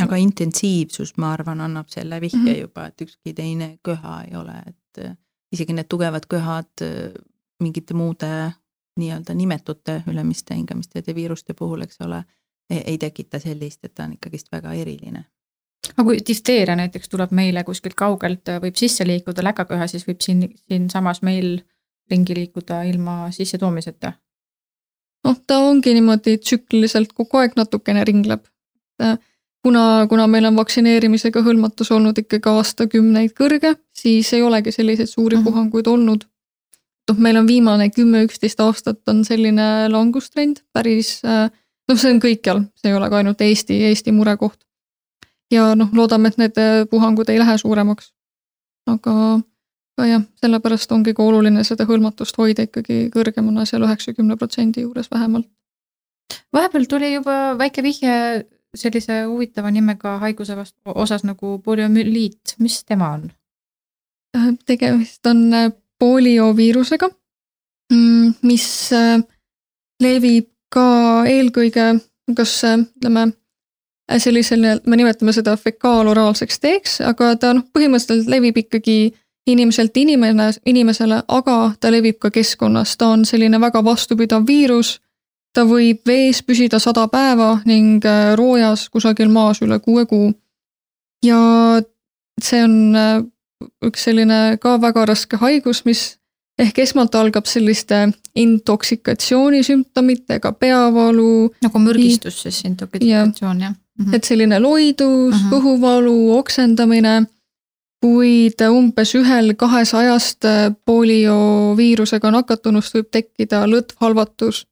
[0.03, 2.61] aga intensiivsus, ma arvan, annab selle vihje mm -hmm.
[2.61, 5.17] juba, et ükski teine köha ei ole, et äh,
[5.53, 7.13] isegi need tugevad köhad äh,
[7.63, 8.53] mingite muude
[8.97, 12.25] nii-öelda nimetute ülemiste hingamisteede viiruste puhul, eks ole,
[12.71, 15.25] ei tekita sellist, et ta on ikkagist väga eriline
[15.93, 20.43] aga kui difteeria näiteks tuleb meile kuskilt kaugelt, võib sisse liikuda läkaköha, siis võib siin,
[20.67, 21.61] siinsamas meil
[22.11, 24.13] ringi liikuda ilma sissetoomiseta?
[25.27, 28.45] noh, ta ongi niimoodi tsükliliselt kogu aeg natukene ringleb.
[29.67, 35.43] kuna, kuna meil on vaktsineerimisega hõlmatus olnud ikkagi aastakümneid kõrge, siis ei olegi selliseid suuri
[35.43, 36.27] puhanguid olnud.
[37.11, 41.21] noh, meil on viimane kümme-üksteist aastat on selline langustrend päris,
[41.89, 44.67] noh, see on kõikjal, see ei ole ka ainult Eesti, Eesti murekoht
[45.51, 48.13] ja noh, loodame, et need äh, puhangud ei lähe suuremaks.
[48.87, 49.13] aga,
[49.99, 55.11] aga jah, sellepärast ongi ka oluline seda hõlmatust hoida ikkagi kõrgemana seal üheksakümne protsendi juures
[55.11, 55.49] vähemalt.
[56.53, 58.47] vahepeal tuli juba väike vihje
[58.77, 63.31] sellise huvitava nimega haiguse vastu osas nagu poliomüliit, mis tema on?
[64.37, 67.09] Äh, tegemist on äh, polioviirusega,
[67.93, 68.93] mm, mis
[70.03, 70.87] levib ka
[71.29, 71.95] eelkõige
[72.35, 73.29] kas ütleme
[74.19, 79.15] sellisele, me nimetame seda fekaaloraalseks teeks, aga ta noh, põhimõtteliselt levib ikkagi
[79.47, 85.01] inimeselt inimene, inimesele, aga ta levib ka keskkonnas, ta on selline väga vastupidav viirus.
[85.57, 90.35] ta võib vees püsida sada päeva ning äh, roojas kusagil maas üle kuue kuu.
[91.25, 91.81] ja
[92.43, 93.23] see on äh,
[93.85, 96.19] üks selline ka väga raske haigus, mis
[96.59, 101.51] ehk esmalt algab selliste intoksikatsiooni sümptomitega, peavalu.
[101.63, 104.05] nagu mürgistus siis, intoksikatsioon jah mm.
[104.05, 104.15] -hmm.
[104.17, 105.51] et selline loidus mm, -hmm.
[105.53, 107.27] kõhuvalu, oksendamine.
[108.01, 110.45] kuid umbes ühel kahesajast
[110.85, 114.67] polioviirusega nakatunust võib tekkida lõtvhalvatus,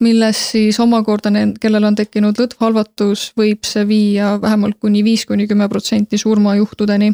[0.00, 5.46] milles siis omakorda need, kellel on tekkinud lõtvhalvatus, võib see viia vähemalt kuni viis kuni
[5.46, 7.12] kümme protsenti surmajuhtudeni.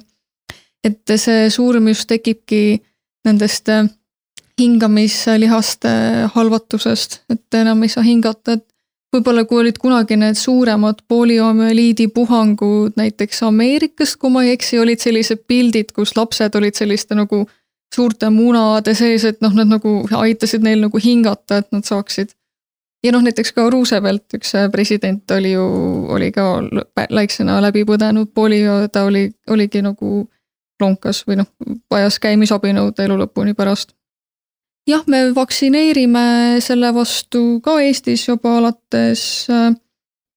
[0.84, 2.80] et see surm just tekibki
[3.24, 3.68] nendest
[4.58, 5.88] hingamislihaste
[6.34, 8.64] halvatusest, et enam ei saa hingata, et
[9.14, 15.00] võib-olla kui olid kunagi need suuremad poliomüeliidi puhangud näiteks Ameerikast, kui ma ei eksi, olid
[15.00, 17.44] sellised pildid, kus lapsed olid selliste nagu
[17.94, 22.34] suurte munade sees, et noh, nad nagu aitasid neil nagu hingata, et nad saaksid.
[23.04, 25.64] ja noh, näiteks ka Roosevelt, üks president oli ju,
[26.10, 26.58] oli ka
[27.14, 30.26] väiksena läbi põdenud polio, ta oli, oligi nagu
[30.82, 31.48] lonkas või noh,
[31.90, 33.94] vajas käimisabinõud elu lõpuni pärast
[34.88, 39.22] jah, me vaktsineerime selle vastu ka Eestis juba alates
[39.52, 39.72] äh,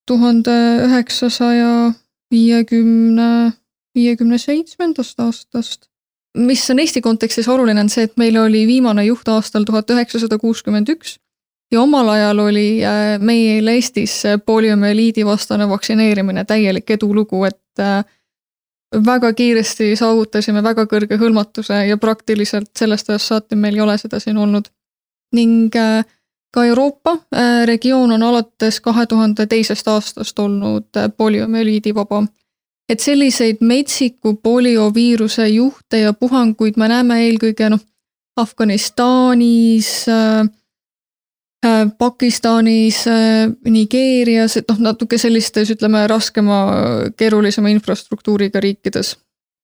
[0.07, 1.91] tuhande üheksasaja
[2.31, 3.51] viiekümne,
[3.95, 5.87] viiekümne seitsmendast aastast.
[6.37, 10.37] mis on Eesti kontekstis oluline, on see, et meil oli viimane juht aastal tuhat üheksasada
[10.39, 11.17] kuuskümmend üks
[11.71, 18.03] ja omal ajal oli äh, meil Eestis poliomüeliidi vastane vaktsineerimine täielik edulugu, et äh,
[18.95, 24.19] väga kiiresti saavutasime väga kõrge hõlmatuse ja praktiliselt sellest ajast saati meil ei ole seda
[24.19, 24.65] siin olnud.
[25.31, 26.05] ning äh,
[26.51, 32.23] ka Euroopa äh, regioon on alates kahe tuhande teisest aastast olnud äh, poliomüeliidi vaba.
[32.89, 37.79] et selliseid metsiku polioviiruse juhte ja puhanguid me näeme eelkõige noh,
[38.35, 40.47] Afganistanis äh,,
[41.97, 46.61] Pakistanis, äh, Nigeerias, et noh, natuke sellistes, ütleme, raskema,
[47.17, 49.17] keerulisema infrastruktuuriga riikides.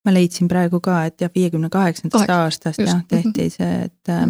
[0.06, 4.30] ma leidsin praegu ka, et jah, viiekümne kaheksandast aastast jah, tehti see, et äh,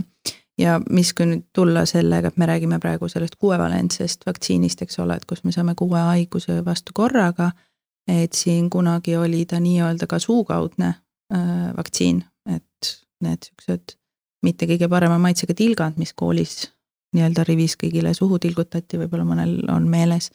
[0.57, 5.19] ja mis, kui nüüd tulla sellega, et me räägime praegu sellest kuuevalentsest vaktsiinist, eks ole,
[5.19, 7.51] et kus me saame kuue haiguse vastu korraga.
[8.07, 12.23] et siin kunagi oli ta nii-öelda ka suukaudne äh, vaktsiin,
[12.55, 13.97] et need siuksed
[14.43, 16.71] mitte kõige parema maitsega tilgad, mis koolis
[17.15, 20.31] nii-öelda rivis kõigile suhu tilgutati, võib-olla mõnel on meeles.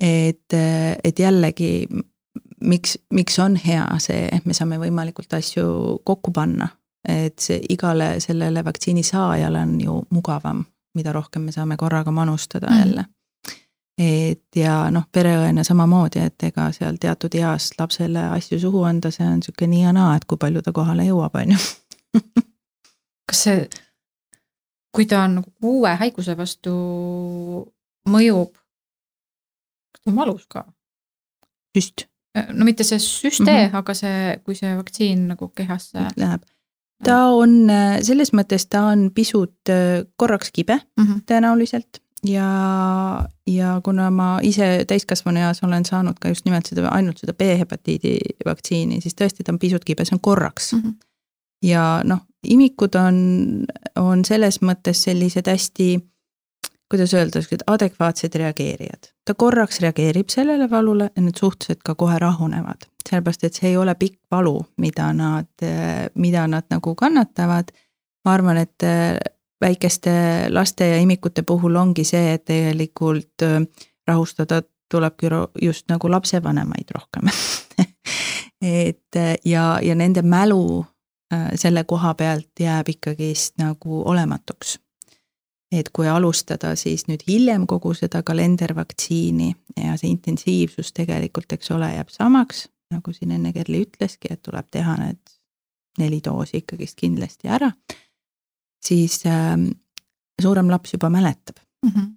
[0.00, 0.52] et,
[1.04, 1.88] et jällegi,
[2.60, 6.68] miks, miks on hea see, et me saame võimalikult asju kokku panna.
[7.08, 12.66] et see igale sellele vaktsiini saajale on ju mugavam, mida rohkem me saame korraga manustada
[12.70, 12.78] mm.
[12.78, 13.04] jälle.
[13.98, 19.26] et ja noh, pereõena samamoodi, et ega seal teatud east lapsele asju suhu anda, see
[19.26, 21.62] on sihuke nii ja naa, et kui palju ta kohale jõuab, on ju
[23.26, 23.68] kas see
[24.96, 26.74] kui ta on nagu uue haiguse vastu
[28.08, 28.56] mõjub,
[29.92, 30.64] kas ta on valus ka?
[31.76, 32.06] süst.
[32.56, 33.76] no mitte see süste mm, -hmm.
[33.76, 36.42] aga see, kui see vaktsiin nagu kehasse läheb.
[37.04, 37.68] ta on,
[38.02, 39.72] selles mõttes ta on pisut
[40.16, 41.22] korraks kibe mm -hmm.
[41.28, 42.48] tõenäoliselt ja,
[43.46, 48.16] ja kuna ma ise täiskasvanu eas olen saanud ka just nimelt seda, ainult seda B-hepatiidi
[48.46, 50.82] vaktsiini, siis tõesti ta on pisut kibe, see on korraks mm.
[50.82, 50.94] -hmm.
[51.62, 53.16] ja noh, imikud on,
[53.96, 55.88] on selles mõttes sellised hästi,
[56.90, 59.12] kuidas öelda, adekvaatsed reageerijad.
[59.24, 63.76] ta korraks reageerib sellele valule ja need suhteliselt ka kohe rahunevad, sellepärast et see ei
[63.76, 65.50] ole pikk valu, mida nad,
[66.14, 67.72] mida nad nagu kannatavad.
[68.24, 68.82] ma arvan, et
[69.60, 70.10] väikeste
[70.48, 73.42] laste ja imikute puhul ongi see, et tegelikult
[74.06, 75.26] rahustada tulebki
[75.62, 77.30] just nagu lapsevanemaid rohkem
[78.62, 80.84] et ja, ja nende mälu
[81.54, 84.78] selle koha pealt jääb ikkagist nagu olematuks.
[85.72, 91.88] et kui alustada siis nüüd hiljem kogu seda kalendervaktsiini ja see intensiivsus tegelikult, eks ole,
[91.94, 95.34] jääb samaks, nagu siin enne Kerli ütleski, et tuleb teha need
[95.98, 97.72] neli doosi ikkagist kindlasti ära
[98.86, 99.56] siis äh,
[100.42, 101.90] suurem laps juba mäletab mm.
[101.90, 102.14] -hmm.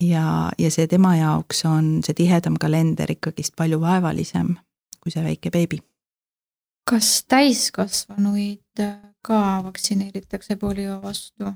[0.00, 4.56] ja, ja see tema jaoks on see tihedam kalender ikkagist palju vaevalisem
[5.00, 5.78] kui see väike beebi.
[6.90, 11.50] Kas täiskasvanuid äh, ka vaktsineeritakse polio vastu?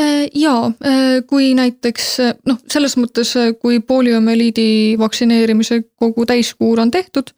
[0.00, 2.08] Äh, jaa, äh, kui näiteks
[2.46, 7.32] noh, selles mõttes, kui poliomüeliidi vaktsineerimise kogu täiskuur on tehtud,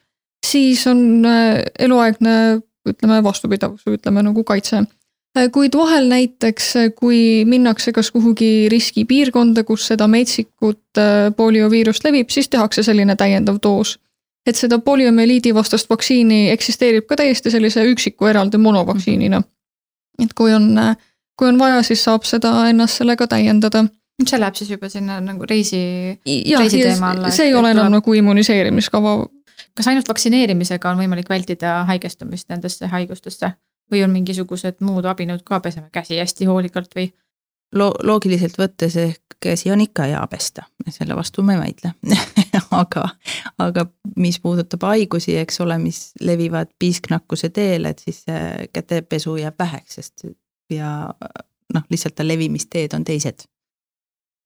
[0.46, 1.26] siis on
[1.78, 2.34] eluaegne
[2.88, 4.86] ütleme vastupidavus või ütleme nagu kaitse
[5.54, 10.98] kuid vahel näiteks, kui minnakse kas kuhugi riskipiirkonda, kus seda metsikut
[11.36, 13.98] polioviirust levib, siis tehakse selline täiendav doos.
[14.48, 19.42] Et seda poliomüeliidi vastast vaktsiini eksisteerib ka täiesti sellise üksiku eraldi monovaktsiinina.
[20.22, 20.72] et kui on,
[21.36, 23.84] kui on vaja, siis saab seda ennast sellega täiendada
[24.26, 25.80] see läheb siis juba sinna nagu reisi,
[26.26, 27.30] reisiteema alla.
[27.30, 29.14] see ei ole enam nagu immuniseerimiskava.
[29.74, 33.52] kas ainult vaktsineerimisega on võimalik vältida haigestumist nendesse haigustesse?
[33.92, 37.12] või on mingisugused muud abinõud ka, peseme käsi hästi hoolikalt või?
[37.76, 41.92] Lo-, loogiliselt võttes ehk käsi on ikka hea pesta, selle vastu ma ei vaidle
[42.82, 43.04] aga,
[43.60, 43.84] aga
[44.16, 50.00] mis puudutab haigusi, eks ole, mis levivad piisknakkuse teel, et siis see kätepesu jääb väheks,
[50.00, 50.26] sest
[50.72, 50.90] ja
[51.74, 53.46] noh, lihtsalt ta levimisteed on teised.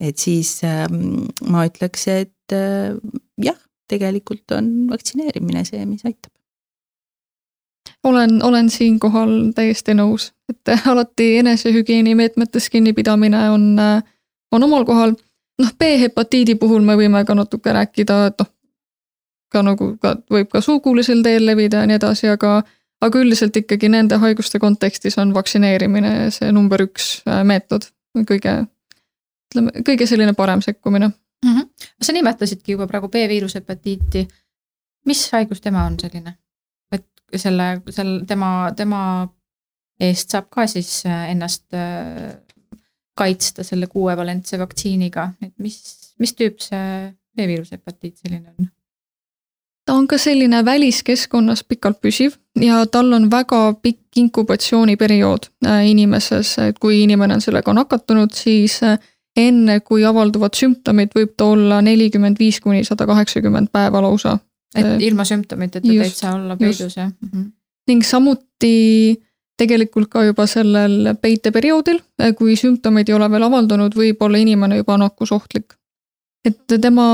[0.03, 2.93] et siis äh, ma ütleks, et äh,
[3.39, 3.59] jah,
[3.89, 6.33] tegelikult on vaktsineerimine see, mis aitab
[8.05, 13.77] olen, olen siinkohal täiesti nõus, et alati enesehügieeni meetmetest kinnipidamine on,
[14.53, 15.15] on omal kohal.
[15.63, 18.49] noh, B-hepatiidi puhul me võime ka natuke rääkida, et noh,
[19.53, 22.63] ka nagu ka võib ka sugulisel teel levida ja nii edasi, aga
[23.03, 27.89] aga üldiselt ikkagi nende haiguste kontekstis on vaktsineerimine see number üks äh, meetod,
[28.29, 28.55] kõige,
[29.51, 31.51] ütleme, kõige selline parem sekkumine mm.
[31.51, 31.91] -hmm.
[32.03, 34.29] sa nimetasidki juba praegu B-viirushepatiiti.
[35.07, 36.37] mis haigus tema on selline?
[37.41, 39.03] Selle, seal tema, tema
[40.03, 42.35] eest saab ka siis äh, ennast äh,
[43.19, 45.79] kaitsta selle kuuevalentse vaktsiiniga, et mis,
[46.21, 48.71] mis tüüp see B-viirushepatiit selline on?
[49.87, 56.55] ta on ka selline väliskeskkonnas pikalt püsiv ja tal on väga pikk inkubatsiooniperiood äh, inimeses,
[56.69, 58.81] et kui inimene on sellega nakatunud, siis
[59.37, 64.39] enne kui avalduvad sümptomid, võib ta olla nelikümmend viis kuni sada kaheksakümmend päeva lausa
[64.75, 67.51] et äh, ilma sümptomiteta täitsa olla peidus, jah mm -hmm.?
[67.89, 69.21] ning samuti
[69.59, 74.77] tegelikult ka juba sellel peiteperioodil, äh, kui sümptomid ei ole veel avaldunud, võib olla inimene
[74.77, 75.75] juba nakkusohtlik.
[76.45, 77.09] et tema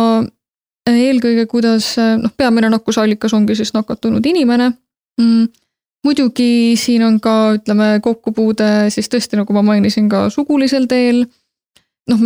[0.88, 4.72] äh, eelkõige, kuidas noh, peamine nakkusallikas ongi siis nakatunud inimene
[5.20, 5.48] mm,.
[6.04, 11.26] muidugi siin on ka, ütleme, kokkupuude siis tõesti, nagu ma mainisin, ka sugulisel teel.
[12.08, 12.20] noh,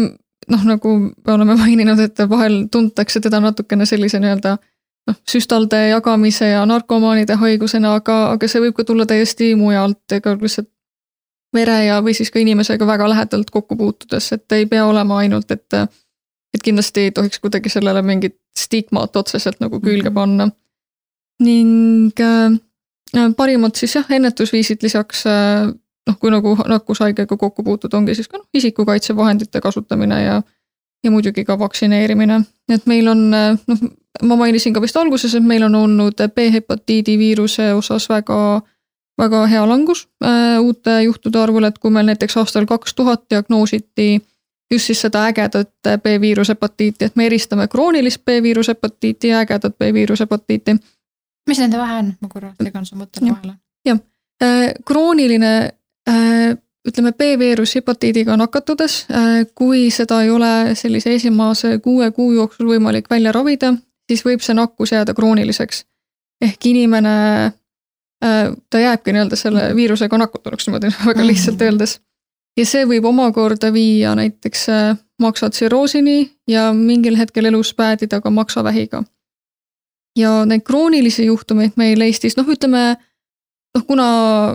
[0.48, 4.58] noh, nagu me oleme maininud, et vahel tuntakse teda natukene sellise nii-öelda
[5.06, 10.36] noh, süstalde jagamise ja narkomaanide haigusena, aga, aga see võib ka tulla täiesti mujalt, ega
[10.38, 10.70] lihtsalt
[11.54, 15.50] vere ja, või siis ka inimesega väga lähedalt kokku puutudes, et ei pea olema ainult,
[15.50, 15.82] et
[16.52, 20.14] et kindlasti ei tohiks kuidagi sellele mingit stigmat otseselt nagu külge mhm.
[20.14, 20.50] panna.
[21.42, 25.72] ning äh, parimad siis jah, ennetusviisid lisaks äh,
[26.06, 30.42] noh, kui nagu nakkushaigega kokku puutud, ongi siis ka noh, isikukaitsevahendite kasutamine ja
[31.04, 32.36] ja muidugi ka vaktsineerimine,
[32.70, 33.80] et meil on noh,
[34.22, 38.60] ma mainisin ka vist alguses, et meil on olnud B-hepatiidi viiruse osas väga,
[39.18, 44.20] väga hea langus äh, uute juhtude arvul, et kui meil näiteks aastal kaks tuhat diagnoositi
[44.72, 45.72] just siis seda ägedat
[46.04, 50.76] B-viirushepatiiti, et me eristame kroonilist B-viirushepatiiti ja ägedat B-viirushepatiiti.
[51.48, 53.56] mis nende vahe on, ma korra segan su mõttele vahele.
[53.86, 53.98] jah,
[54.42, 55.72] äh, krooniline
[56.08, 56.56] äh,
[56.88, 59.06] ütleme B-viirushepatiidiga nakatudes,
[59.54, 63.74] kui seda ei ole sellise esimese kuue kuu jooksul võimalik välja ravida,
[64.12, 65.84] siis võib see nakkus jääda krooniliseks.
[66.42, 67.52] ehk inimene,
[68.70, 71.64] ta jääbki nii-öelda selle viirusega nakatunuks niimoodi väga lihtsalt mhm.
[71.70, 72.00] öeldes.
[72.56, 74.68] ja see võib omakorda viia näiteks
[75.22, 79.02] maksatsirroosini ja mingil hetkel elus päädida ka maksavähiga.
[80.18, 82.96] ja neid kroonilisi juhtumeid meil Eestis, noh, ütleme
[83.76, 84.06] noh, kuna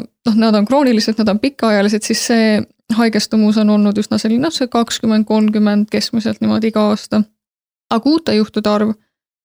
[0.03, 2.61] noh, nad on kroonilised, nad on pikaajalised, siis see
[2.93, 7.23] haigestumus on olnud üsna selline, noh, see kakskümmend, kolmkümmend keskmiselt niimoodi iga aasta.
[7.89, 8.93] aga uute juhtude arv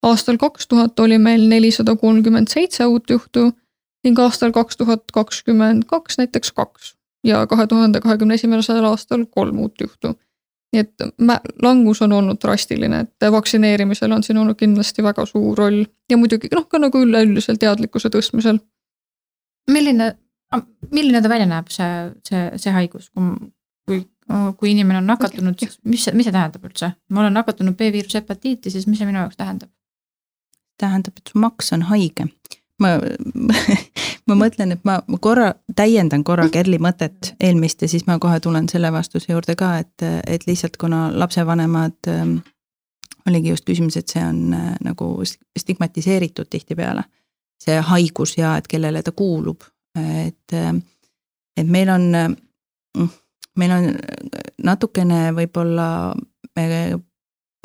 [0.03, 3.51] aastal kaks tuhat oli meil nelisada kolmkümmend seitse uut juhtu
[4.05, 9.59] ning aastal kaks tuhat kakskümmend kaks näiteks kaks ja kahe tuhande kahekümne esimesel aastal kolm
[9.59, 10.15] uut juhtu.
[10.73, 11.03] nii et
[11.63, 16.49] langus on olnud drastiline, et vaktsineerimisel on siin olnud kindlasti väga suur roll ja muidugi
[16.55, 18.59] noh, ka nagu üleüldisel teadlikkuse tõstmisel
[19.71, 20.15] milline,
[20.91, 21.91] milline ta välja näeb, see,
[22.29, 24.01] see, see haigus, kui,
[24.59, 26.93] kui inimene on nakatunud, siis mis mis see tähendab üldse?
[27.11, 29.71] ma olen nakatunud B-viiruse hepatiitises, mis see minu jaoks tähendab?
[30.83, 32.29] Tähendab, et su maks on haige.
[32.83, 32.97] ma,
[34.29, 38.69] ma mõtlen, et ma korra täiendan korra Kerli mõtet eelmist ja siis ma kohe tulen
[38.69, 42.37] selle vastuse juurde ka, et, et lihtsalt kuna lapsevanemad ähm,
[43.29, 45.15] oligi just küsimus, et see on äh, nagu
[45.59, 47.07] stigmatiseeritud tihtipeale
[47.63, 49.63] see haigus ja et kellele ta kuulub,
[49.99, 50.55] et,
[51.57, 52.07] et meil on,
[53.61, 53.89] meil on
[54.65, 55.89] natukene võib-olla
[56.57, 56.67] me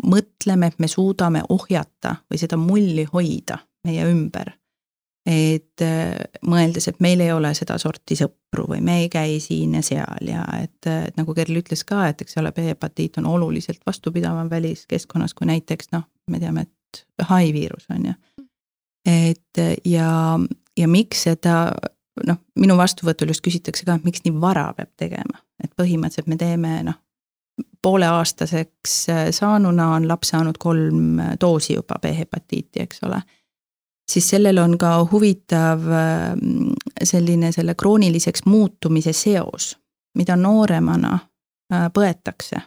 [0.06, 3.58] mõtleme, et me suudame ohjata või seda mulli hoida
[3.88, 4.54] meie ümber.
[5.28, 5.84] et
[6.48, 10.46] mõeldes, et meil ei ole sedasorti sõpru või me ei käi siin ja seal ja
[10.62, 15.50] et, et nagu Kerl ütles ka, et eks ole, B-hepatiit on oluliselt vastupidavam väliskeskkonnas kui
[15.50, 18.16] näiteks noh, me teame, et hai viirus on ju
[19.08, 20.10] et ja,
[20.78, 21.58] ja miks seda
[22.28, 26.40] noh, minu vastuvõtul just küsitakse ka, et miks nii vara peab tegema, et põhimõtteliselt me
[26.40, 27.00] teeme noh,
[27.82, 33.22] pooleaastaseks saanuna on laps saanud kolm doosi juba B-hepatiiti, eks ole.
[34.12, 39.78] siis sellel on ka huvitav mm, selline selle krooniliseks muutumise seos,
[40.16, 41.14] mida nooremana
[41.74, 42.62] äh, põetakse,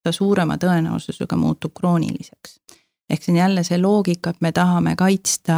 [0.00, 2.60] seda suurema tõenäosusega muutub krooniliseks
[3.10, 5.56] ehk see on jälle see loogika, et me tahame kaitsta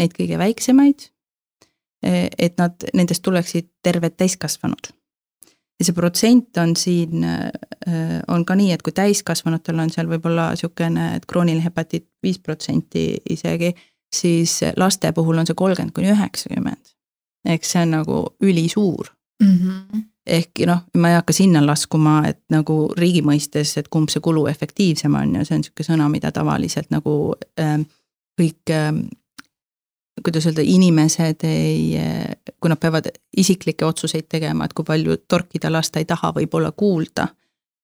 [0.00, 1.10] neid kõige väiksemaid.
[2.38, 4.88] et nad, nendest tuleksid terved täiskasvanud.
[5.80, 7.24] Ja see protsent on siin,
[8.28, 13.06] on ka nii, et kui täiskasvanutel on seal võib-olla sihukene, et krooniline hepatiit viis protsenti
[13.32, 13.72] isegi,
[14.12, 16.92] siis laste puhul on see kolmkümmend kuni üheksakümmend.
[17.48, 19.08] eks see on nagu ülisuur
[19.42, 19.56] mm.
[19.56, 24.22] -hmm ehkki noh, ma ei hakka sinna laskuma, et nagu riigi mõistes, et kumb see
[24.24, 27.14] kuluefektiivsem on ja see on sihuke sõna, mida tavaliselt nagu
[27.60, 27.78] äh,
[28.40, 28.92] kõik äh,
[30.24, 31.98] kuidas öelda, inimesed ei,
[32.60, 37.28] kui nad peavad isiklikke otsuseid tegema, et kui palju torkida lasta ei taha, võib-olla kuulda.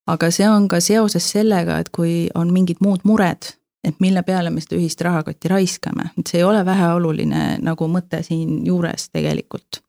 [0.07, 3.49] aga see on ka seoses sellega, et kui on mingid muud mured,
[3.85, 8.23] et mille peale me seda ühist rahakotti raiskame, et see ei ole väheoluline nagu mõte
[8.23, 9.83] siinjuures tegelikult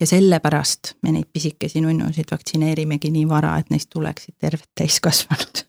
[0.00, 5.62] ja sellepärast me neid pisikesi nunnusid vaktsineerimegi nii vara, et neist tuleksid terved täiskasvanud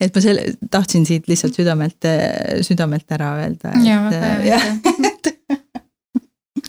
[0.00, 2.08] et ma selle, tahtsin siit lihtsalt südamelt,
[2.66, 3.74] südamelt ära öelda.
[3.84, 4.60] jaa, väga hea.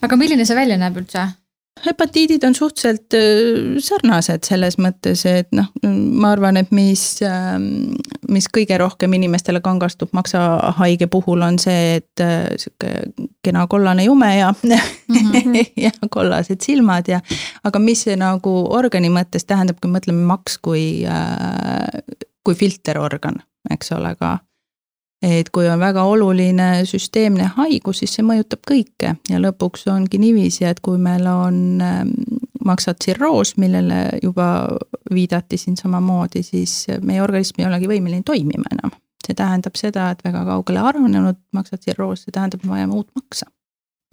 [0.02, 1.30] Aga milline see välja näeb üldse?
[1.86, 7.94] hepatiidid on suhteliselt äh, sarnased selles mõttes, et noh, ma arvan, et mis, ähm,
[8.28, 14.32] mis kõige rohkem inimestele kangastub maksahaige puhul, on see, et äh, sihuke kena kollane jume
[14.38, 15.72] ja mm, -hmm.
[15.86, 17.22] ja kollased silmad ja.
[17.64, 21.88] aga mis see nagu organi mõttes tähendab, kui mõtleme maks kui, äh,
[22.44, 23.40] kui filterorgan,
[23.72, 24.40] eks ole ka
[25.22, 30.64] et kui on väga oluline süsteemne haigus, siis see mõjutab kõike ja lõpuks ongi niiviisi,
[30.70, 32.14] et kui meil on ähm,
[32.66, 34.48] maksatsirroos, millele juba
[35.14, 38.96] viidati siin samamoodi, siis meie organism ei olegi võimeline toimima enam.
[39.26, 43.46] see tähendab seda, et väga kaugele arenenud maksatsirroos, see tähendab, me vajame uut maksa.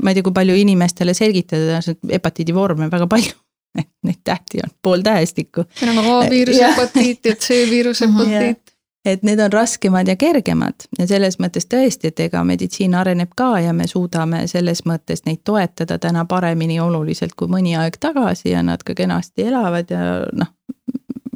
[0.02, 1.80] ma ei tea, kui palju inimestele selgitada,
[2.12, 3.36] hepatiidi vorme väga palju
[4.06, 5.64] neid tähti on pool tähestikku.
[5.80, 8.65] meil on A-viiruse hepatiit ja C-viiruse hepatiit
[9.06, 13.56] et need on raskemad ja kergemad ja selles mõttes tõesti, et ega meditsiin areneb ka
[13.62, 18.62] ja me suudame selles mõttes neid toetada täna paremini oluliselt kui mõni aeg tagasi ja
[18.66, 20.52] nad ka kenasti elavad ja noh,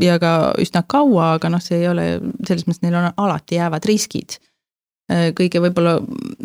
[0.00, 2.06] ja ka üsna kaua, aga noh, see ei ole,
[2.46, 4.38] selles mõttes neil on alati jäävad riskid.
[5.10, 5.96] kõige võib-olla,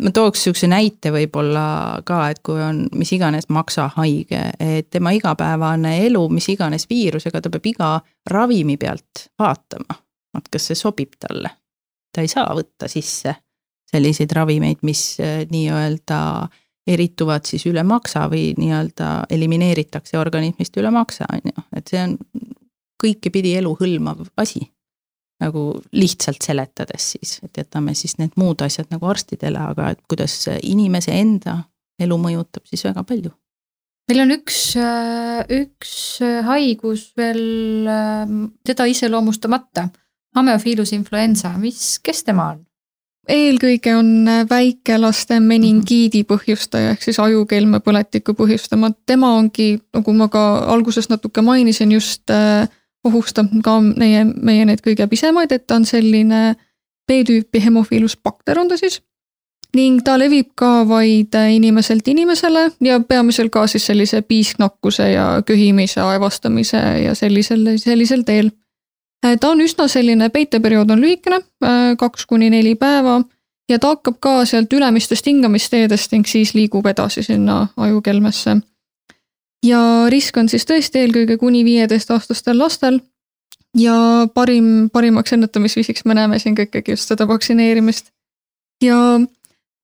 [0.02, 6.00] ma tooks sihukese näite võib-olla ka, et kui on mis iganes maksahaige, et tema igapäevane
[6.06, 7.92] elu, mis iganes viirusega, ta peab iga
[8.30, 10.05] ravimi pealt vaatama
[10.38, 11.50] et kas see sobib talle.
[12.12, 13.34] ta ei saa võtta sisse
[13.90, 16.20] selliseid ravimeid, mis äh, nii-öelda
[16.86, 22.16] erituvad siis üle maksa või nii-öelda elimineeritakse organismist üle maksa, on ju, et see on
[23.02, 24.68] kõike pidi elu hõlmav asi.
[25.36, 25.62] nagu
[25.92, 31.12] lihtsalt seletades siis, et jätame siis need muud asjad nagu arstidele, aga et kuidas inimese
[31.12, 31.58] enda
[32.00, 33.34] elu mõjutab siis väga palju.
[34.08, 34.60] meil on üks,
[35.50, 35.92] üks
[36.46, 37.42] haigus veel
[38.64, 39.90] teda iseloomustamata,
[40.36, 42.66] ameofiilus influenza, mis, kes tema on?
[43.26, 50.42] eelkõige on väikelaste meningiidi põhjustaja ehk siis ajukelme põletiku põhjustama, tema ongi, nagu ma ka
[50.74, 52.68] alguses natuke mainisin, just äh,
[53.06, 56.54] ohustab ka meie, meie neid kõige pisemaid, et ta on selline
[57.06, 59.00] B-tüüpi hemofiilus bakter on ta siis.
[59.76, 66.00] ning ta levib ka vaid inimeselt inimesele ja peamiselt ka siis sellise piisknakkuse ja köhimise,
[66.00, 68.65] aevastamise ja sellisel, sellisel teel Äh,
[69.22, 73.20] ta on üsna selline, peiteperiood on lühikene, äh, kaks kuni neli päeva
[73.70, 78.56] ja ta hakkab ka sealt ülemistest hingamisteedest ning siis liigub edasi sinna ajukelmesse.
[79.64, 83.00] ja risk on siis tõesti eelkõige kuni viieteistaastastel lastel
[83.76, 83.96] ja
[84.34, 88.12] parim, parimaks ennetamisviisiks me näeme siin ka ikkagi just seda vaktsineerimist.
[88.82, 89.20] ja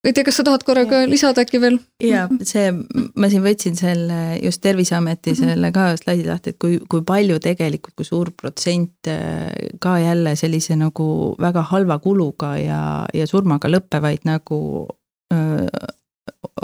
[0.02, 1.78] ei tea, kas sa tahad korraga lisada äkki veel?
[2.02, 2.72] ja see,
[3.14, 5.52] ma siin võtsin selle just Terviseameti -hmm.
[5.52, 9.50] selle ka slaidi lahti, et kui, kui palju tegelikult, kui suur protsent äh,
[9.80, 12.82] ka jälle sellise nagu väga halva kuluga ja,
[13.14, 14.88] ja surmaga lõppevaid nagu
[15.34, 15.66] öö,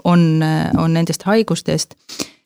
[0.04, 0.42] on,
[0.76, 1.94] on nendest haigustest.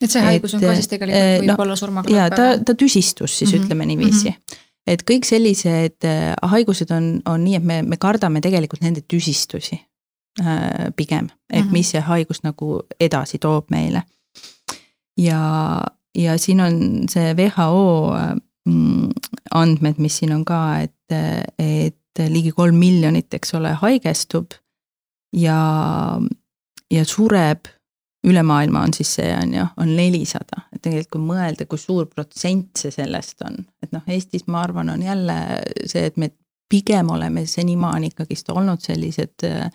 [0.01, 2.19] et see haigus et, on ka siis tegelikult äh, võib no, olla surmaga lõppev?
[2.19, 3.65] jaa, ta, ta tüsistus siis mm -hmm.
[3.65, 4.35] ütleme niiviisi mm.
[4.35, 9.01] -hmm et kõik sellised äh, haigused on, on nii, et me, me kardame tegelikult nende
[9.07, 9.79] tüsistusi
[10.97, 11.73] pigem, et mhm.
[11.75, 14.01] mis see haigus nagu edasi toob meile.
[15.17, 15.83] ja,
[16.17, 16.79] ja siin on
[17.09, 18.17] see WHO
[18.65, 19.11] mm,
[19.53, 21.15] andmed, mis siin on ka, et,
[21.59, 24.57] et ligi kolm miljonit, eks ole, haigestub
[25.37, 25.59] ja,
[26.91, 27.69] ja sureb
[28.23, 32.07] üle maailma on siis see on ju, on nelisada, et tegelikult kui mõelda, kui suur
[32.07, 35.37] protsent see sellest on, et noh, Eestis ma arvan, on jälle
[35.89, 36.31] see, et me
[36.71, 39.67] pigem oleme senimaani ikkagist olnud sellised äh,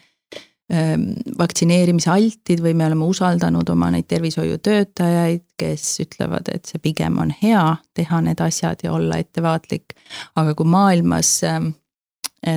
[1.38, 7.62] vaktsineerimisaltid või me oleme usaldanud oma neid tervishoiutöötajaid, kes ütlevad, et see pigem on hea
[7.96, 9.94] teha need asjad ja olla ettevaatlik.
[10.36, 11.70] aga kui maailmas ehm,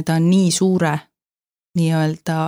[0.06, 0.98] ta on nii suure
[1.80, 2.40] nii-öelda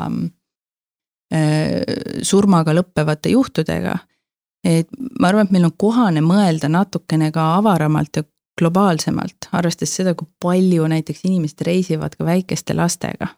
[1.32, 3.96] ehm, surmaga lõppevate juhtudega,
[4.68, 4.90] et
[5.20, 8.24] ma arvan, et meil on kohane mõelda natukene ka avaramalt ja
[8.60, 13.32] globaalsemalt, arvestades seda, kui palju näiteks inimesed reisivad ka väikeste lastega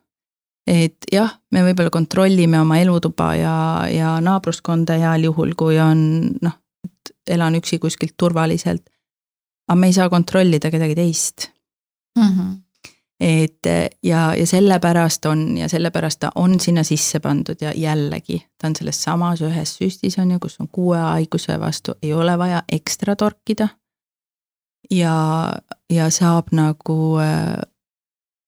[0.68, 3.56] et jah, me võib-olla kontrollime oma elutuba ja,
[3.92, 6.00] ja naabruskonda heal juhul, kui on
[6.42, 8.86] noh, et elan üksi kuskilt turvaliselt.
[9.68, 11.50] aga me ei saa kontrollida kedagi teist
[12.18, 12.30] mm.
[12.30, 12.58] -hmm.
[13.20, 18.68] et ja, ja sellepärast on ja sellepärast ta on sinna sisse pandud ja jällegi, ta
[18.68, 22.64] on selles samas ühes süstis on ju, kus on kuue haiguse vastu, ei ole vaja
[22.72, 23.68] ekstra torkida.
[24.92, 25.54] ja,
[25.90, 27.75] ja saab nagu äh,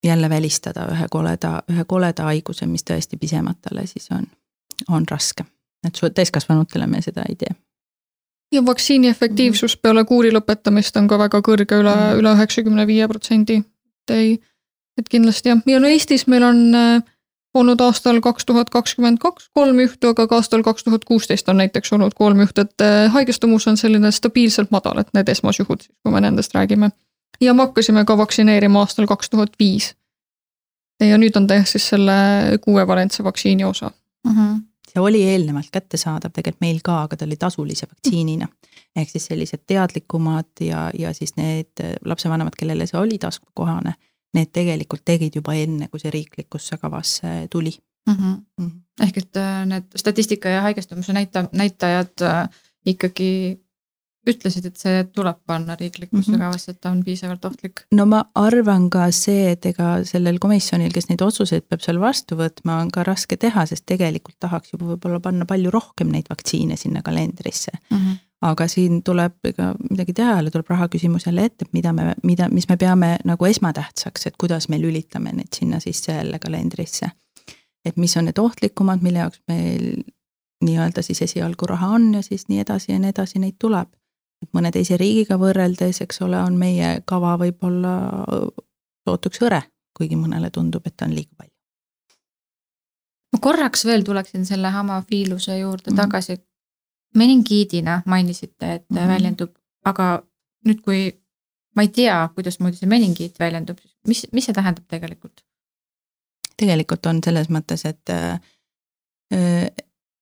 [0.07, 4.27] jälle välistada ühe koleda, ühe koleda haiguse, mis tõesti pisematele siis on,
[4.89, 5.45] on raske.
[5.87, 7.55] et täiskasvanutele me seda ei tee.
[8.51, 9.81] ja vaktsiini efektiivsus -hmm.
[9.81, 12.19] peale kuuri lõpetamist on ka väga kõrge üle mm, -hmm.
[12.19, 13.55] üle üheksakümne viie protsendi.
[13.57, 14.39] et ei,
[14.97, 17.03] et kindlasti jah, ja no Eestis meil on äh,
[17.53, 21.57] olnud aastal kaks tuhat kakskümmend kaks kolm juhtu, aga ka aastal kaks tuhat kuusteist on
[21.57, 26.11] näiteks olnud kolm juhtu, et äh, haigestumus on selline stabiilselt madal, et need esmasjuhud, kui
[26.11, 26.91] me nendest räägime
[27.41, 29.95] ja me hakkasime ka vaktsineerima aastal kaks tuhat viis.
[31.03, 32.13] ja nüüd on ta jah siis selle
[32.63, 33.91] kuuevalentse vaktsiini osa
[34.27, 34.31] mm.
[34.31, 34.61] -hmm.
[34.91, 38.47] see oli eelnevalt kättesaadav tegelikult meil ka, aga ta oli tasulise vaktsiinina.
[38.95, 43.93] ehk siis sellised teadlikumad ja, ja siis need lapsevanemad, kellele see oli taskukohane,
[44.33, 48.13] need tegelikult tegid juba enne, kui see riiklikusse kavasse tuli mm.
[48.13, 48.63] -hmm.
[48.63, 49.05] Mm -hmm.
[49.05, 52.49] ehk et äh, need statistika ja haigestumise näita-, näitajad äh,
[52.85, 53.59] ikkagi
[54.31, 56.43] ütlesid, et see tuleb panna riiklikusse mm -hmm.
[56.43, 57.81] kavasse, et ta on piisavalt ohtlik.
[57.91, 62.35] no ma arvan ka see, et ega sellel komisjonil, kes neid otsuseid peab seal vastu
[62.35, 66.77] võtma, on ka raske teha, sest tegelikult tahaks juba võib-olla panna palju rohkem neid vaktsiine
[66.77, 67.97] sinna kalendrisse mm.
[67.97, 68.17] -hmm.
[68.41, 72.13] aga siin tuleb ega midagi teha, jälle tuleb raha küsimus jälle ette, et mida me,
[72.23, 77.11] mida, mis me peame nagu esmatähtsaks, et kuidas me lülitame need sinna sisse jälle kalendrisse.
[77.85, 80.03] et mis on need ohtlikumad, mille jaoks meil
[80.63, 83.87] nii-öelda siis esialgu raha on ja siis nii edasi ja nii edasi neid tuleb
[84.43, 87.93] et mõne teise riigiga võrreldes, eks ole, on meie kava võib-olla
[89.07, 89.61] sootuks hõre,
[89.97, 91.53] kuigi mõnele tundub, et ta on liiga palju.
[93.33, 96.01] ma korraks veel tuleksin selle hamafiiluse juurde mm -hmm.
[96.01, 96.37] tagasi.
[97.15, 99.07] meningiidina mainisite, et mm -hmm.
[99.07, 99.51] väljendub,
[99.85, 100.23] aga
[100.67, 101.21] nüüd, kui
[101.75, 103.77] ma ei tea, kuidasmoodi see meningiit väljendub,
[104.07, 105.43] mis, mis see tähendab tegelikult?
[106.57, 108.39] tegelikult on selles mõttes, et äh,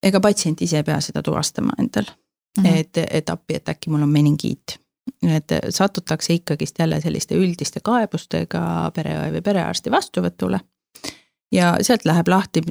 [0.03, 2.05] ega patsient ise ei pea seda tuvastama endal
[2.57, 2.77] mm, -hmm.
[2.77, 4.79] et, et appi, et äkki mul on meningiit.
[5.21, 10.59] et satutakse ikkagist jälle selliste üldiste kaebustega pereõe või perearsti vastuvõtule.
[11.51, 12.61] ja sealt läheb lahti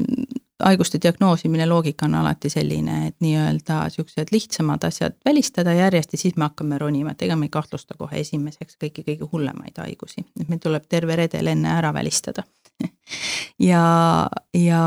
[0.64, 6.36] haiguste diagnoosimine loogika on alati selline, et nii-öelda siuksed lihtsamad asjad välistada järjest ja siis
[6.36, 10.48] me hakkame ronima, et ega me ei kahtlusta kohe esimeseks kõiki kõige hullemaid haigusi, et
[10.48, 12.44] meil tuleb terve redel enne ära välistada
[13.70, 13.84] ja,
[14.54, 14.84] ja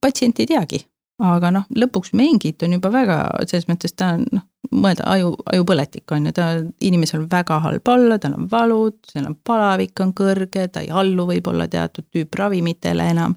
[0.00, 0.84] patsient ei teagi,
[1.22, 6.10] aga noh, lõpuks mengit on juba väga, selles mõttes ta on noh, mõelda aju, ajupõletik
[6.16, 6.48] on ju, ta,
[6.82, 10.90] inimesel on väga halb olla, tal on valud, seal on palavik on kõrge, ta ei
[10.90, 13.36] allu võib-olla teatud tüüp ravimitele enam.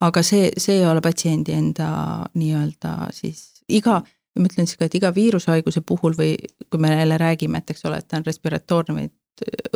[0.00, 1.88] aga see, see ei ole patsiendi enda
[2.34, 3.98] nii-öelda siis iga,
[4.38, 6.36] ma ütlen siis ka, et iga viirushaiguse puhul või
[6.70, 9.10] kui me jälle räägime, et eks ole, et ta on respiratoorne või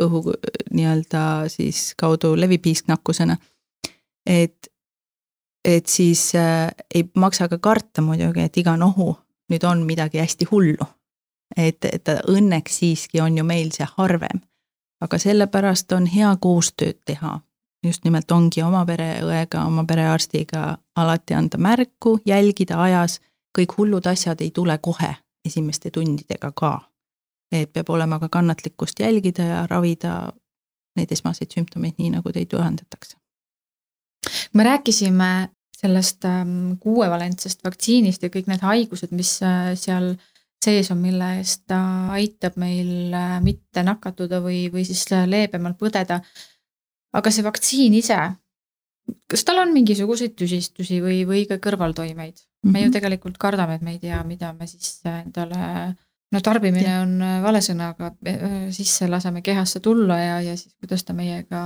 [0.01, 0.33] õhu
[0.71, 3.37] nii-öelda siis kaudu levib piisknakkusena.
[4.25, 4.71] et,
[5.65, 9.15] et siis äh, ei maksa ka karta muidugi, et iga nohu
[9.49, 10.85] nüüd on midagi hästi hullu.
[11.57, 14.41] et, et õnneks siiski on ju meil see harvem.
[15.01, 17.39] aga sellepärast on hea koostööd teha.
[17.85, 23.21] just nimelt ongi oma pereõega, oma perearstiga alati anda märku, jälgida ajas,
[23.57, 26.81] kõik hullud asjad ei tule kohe esimeste tundidega ka.
[27.51, 30.33] et peab olema ka kannatlikkust jälgida ja ravida
[30.95, 33.17] neid esmaseid sümptomeid nii, nagu teid juhendatakse.
[34.53, 35.54] me rääkisime
[35.85, 40.13] sellest ähm, kuuevalentsest vaktsiinist ja kõik need haigused, mis äh, seal
[40.65, 41.79] sees on, mille eest ta
[42.15, 46.21] aitab meil äh, mitte nakatuda või, või siis äh, leebemalt põdeda.
[47.15, 48.17] aga see vaktsiin ise,
[49.31, 52.41] kas tal on mingisuguseid tüsistusi või, või ka kõrvaltoimeid mm?
[52.41, 52.71] -hmm.
[52.71, 52.97] me ju mhm.
[52.97, 55.95] tegelikult kardame, et me ei tea, mida me siis endale
[56.33, 57.01] no tarbimine ja.
[57.05, 58.11] on vale sõna, aga
[58.73, 61.61] sisse laseme kehasse tulla ja, ja siis kuidas ta meiega,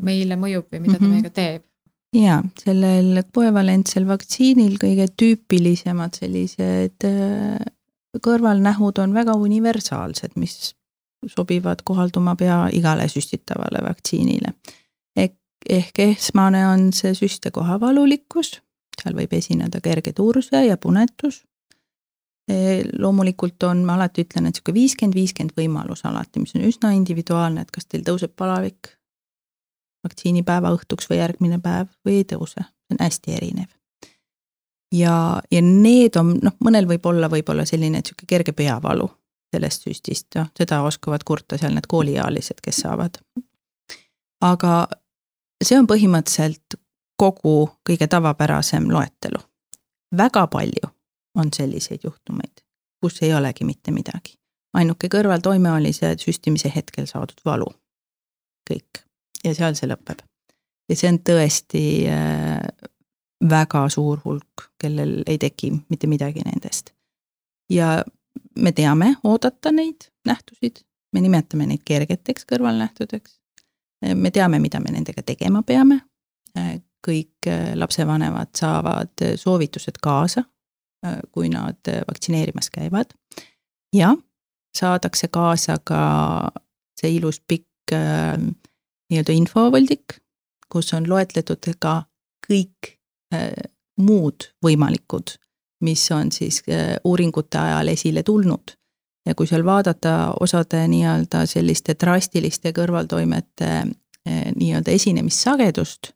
[0.00, 0.98] meile mõjub või mida mm -hmm.
[0.98, 1.12] ta mhm.
[1.16, 1.67] meiega teeb
[2.16, 7.58] jaa, sellel poevalentsel vaktsiinil kõige tüüpilisemad sellised äh,
[8.24, 10.74] kõrvalnähud on väga universaalsed, mis
[11.26, 14.54] sobivad kohalduma pea igale süstitavale vaktsiinile.
[15.68, 18.60] ehk esmane on see süstekoha valulikkus,
[19.02, 21.42] seal võib esineda kerge turse ja punetus.
[22.48, 26.94] E, loomulikult on, ma alati ütlen, et sihuke viiskümmend, viiskümmend võimalus alati, mis on üsna
[26.96, 28.94] individuaalne, et kas teil tõuseb palavik
[30.04, 33.70] vaktsiinipäeva õhtuks või järgmine päev või ei tõuse, see on hästi erinev.
[34.94, 39.08] ja, ja need on noh, mõnel võib olla võib-olla selline sihuke kerge peavalu
[39.54, 43.18] sellest süstist, noh seda oskavad kurta seal need kooliealised, kes saavad.
[44.40, 44.88] aga
[45.64, 46.78] see on põhimõtteliselt
[47.18, 49.40] kogu kõige tavapärasem loetelu.
[50.16, 50.92] väga palju
[51.34, 52.62] on selliseid juhtumeid,
[53.00, 54.38] kus ei olegi mitte midagi.
[54.74, 57.72] ainuke kõrvaltoime oli see süstimise hetkel saadud valu.
[58.70, 59.07] kõik
[59.44, 60.22] ja seal see lõpeb.
[60.88, 62.62] ja see on tõesti äh,
[63.50, 66.92] väga suur hulk, kellel ei teki mitte midagi nendest.
[67.70, 68.04] ja
[68.58, 70.82] me teame oodata neid nähtusid,
[71.12, 73.38] me nimetame neid kergeteks kõrvalnähtudeks.
[74.14, 76.00] me teame, mida me nendega tegema peame.
[77.06, 80.42] kõik äh, lapsevanemad saavad soovitused kaasa,
[81.06, 81.78] äh, kui nad
[82.08, 83.14] vaktsineerimas käivad.
[83.94, 84.16] ja
[84.78, 86.50] saadakse kaasa ka
[87.00, 87.66] see ilus pikk
[89.10, 90.18] nii-öelda infovoldik,
[90.72, 92.02] kus on loetletud ka
[92.48, 92.94] kõik
[93.34, 93.52] äh,
[94.00, 95.36] muud võimalikud,
[95.84, 98.74] mis on siis äh, uuringute ajal esile tulnud.
[99.26, 106.12] ja kui seal vaadata osade nii-öelda selliste drastiliste kõrvaltoimete äh, nii-öelda esinemissagedust,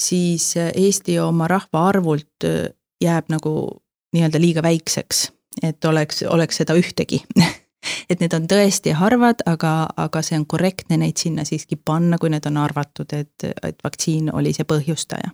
[0.00, 3.82] siis äh, Eesti oma rahvaarvult äh, jääb nagu
[4.14, 5.30] nii-öelda liiga väikseks,
[5.62, 7.22] et oleks, oleks seda ühtegi
[8.10, 12.32] et need on tõesti harvad, aga, aga see on korrektne neid sinna siiski panna, kui
[12.32, 15.32] need on arvatud, et, et vaktsiin oli see põhjustaja.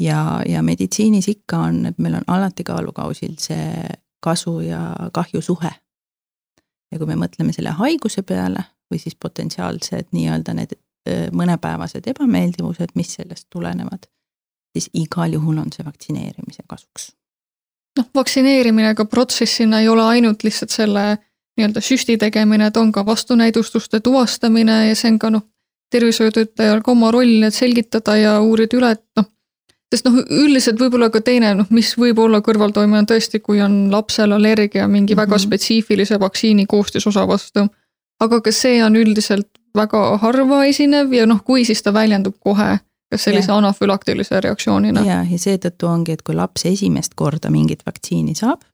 [0.00, 3.88] ja, ja meditsiinis ikka on, et meil on alati kaalukausil see
[4.24, 5.72] kasu ja kahju suhe.
[6.92, 10.78] ja kui me mõtleme selle haiguse peale või siis potentsiaalsed nii-öelda need
[11.32, 14.06] mõnepäevased ebameeldivused, mis sellest tulenevad,
[14.72, 17.10] siis igal juhul on see vaktsineerimise kasuks
[17.98, 21.04] noh, vaktsineerimine ka protsessina ei ole ainult lihtsalt selle
[21.58, 25.46] nii-öelda süsti tegemine, et on ka vastunäidustuste tuvastamine ja see on ka noh,
[25.94, 29.28] tervishoiutöötajal ka oma roll, et selgitada ja uurida üle, et noh,
[29.94, 33.86] sest noh, üldiselt võib-olla ka teine noh, mis võib olla kõrvaltoime on tõesti, kui on
[33.92, 35.22] lapsel allergia mingi mm -hmm.
[35.22, 35.44] väga mhm.
[35.46, 37.68] spetsiifilise vaktsiini koostisosa vastu.
[38.20, 42.78] aga ka see on üldiselt väga harva esinev ja noh, kui, siis ta väljendub kohe
[43.10, 43.58] kas sellise yeah.
[43.58, 45.04] anafülaktilise reaktsioonina.
[45.06, 48.64] ja, ja seetõttu ongi, et kui laps esimest korda mingit vaktsiini saab,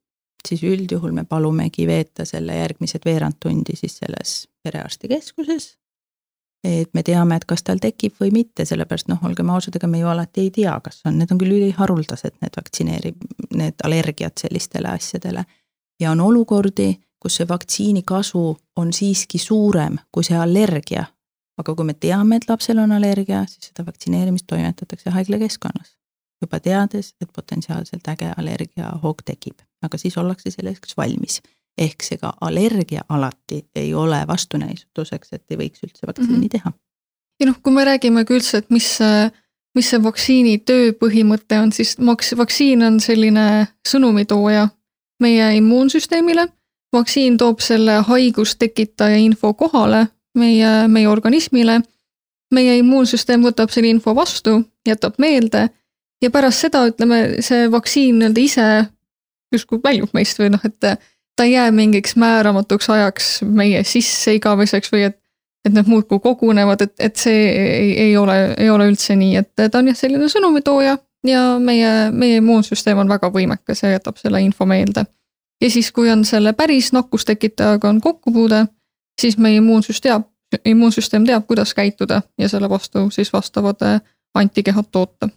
[0.49, 5.77] siis üldjuhul me palumegi veeta selle järgmised veerand tundi siis selles perearstikeskuses.
[6.65, 10.03] et me teame, et kas tal tekib või mitte, sellepärast noh, olgem ausad, ega me
[10.03, 13.23] ju alati ei tea, kas on, need on küll üliharuldased, need vaktsineerib,
[13.57, 15.45] need allergiad sellistele asjadele.
[16.01, 21.05] ja on olukordi, kus see vaktsiini kasu on siiski suurem kui see allergia.
[21.59, 25.97] aga kui me teame, et lapsel on allergia, siis seda vaktsineerimist toimetatakse haiglakeskkonnas
[26.43, 31.41] juba teades, et potentsiaalselt äge allergiahoog tekib, aga siis ollakse selleks valmis.
[31.79, 36.49] ehk see ka allergia alati ei ole vastunäidutuseks, et ei võiks üldse vaktsiini mm -hmm.
[36.49, 36.73] teha.
[37.41, 38.99] ja noh, kui me räägime ka üldse, et mis,
[39.75, 44.69] mis see vaktsiini töö põhimõte on, siis maks-, vaktsiin on selline sõnumitooja
[45.21, 46.49] meie immuunsüsteemile.
[46.93, 51.81] vaktsiin toob selle haigustekitaja info kohale meie, meie organismile.
[52.55, 54.57] meie immuunsüsteem võtab selle info vastu,
[54.87, 55.69] jätab meelde
[56.23, 58.65] ja pärast seda, ütleme, see vaktsiin nii-öelda ise
[59.53, 64.93] justkui väljub meist või noh, et ta ei jää mingiks määramatuks ajaks meie sisse igaveseks
[64.93, 65.21] või et
[65.65, 69.51] et need muudkui kogunevad, et, et see ei, ei ole, ei ole üldse nii, et
[69.61, 70.95] ta on jah, selline sõnumitooja
[71.29, 75.05] ja meie, meie immuunsüsteem on väga võimekas ja jätab selle info meelde.
[75.61, 78.63] ja siis, kui on selle päris nakkustekitajaga on kokkupuude,
[79.21, 80.31] siis meie immuunsus teab,
[80.65, 83.85] immuunsüsteem teab, kuidas käituda ja selle vastu siis vastavad
[84.35, 85.29] antikehad toota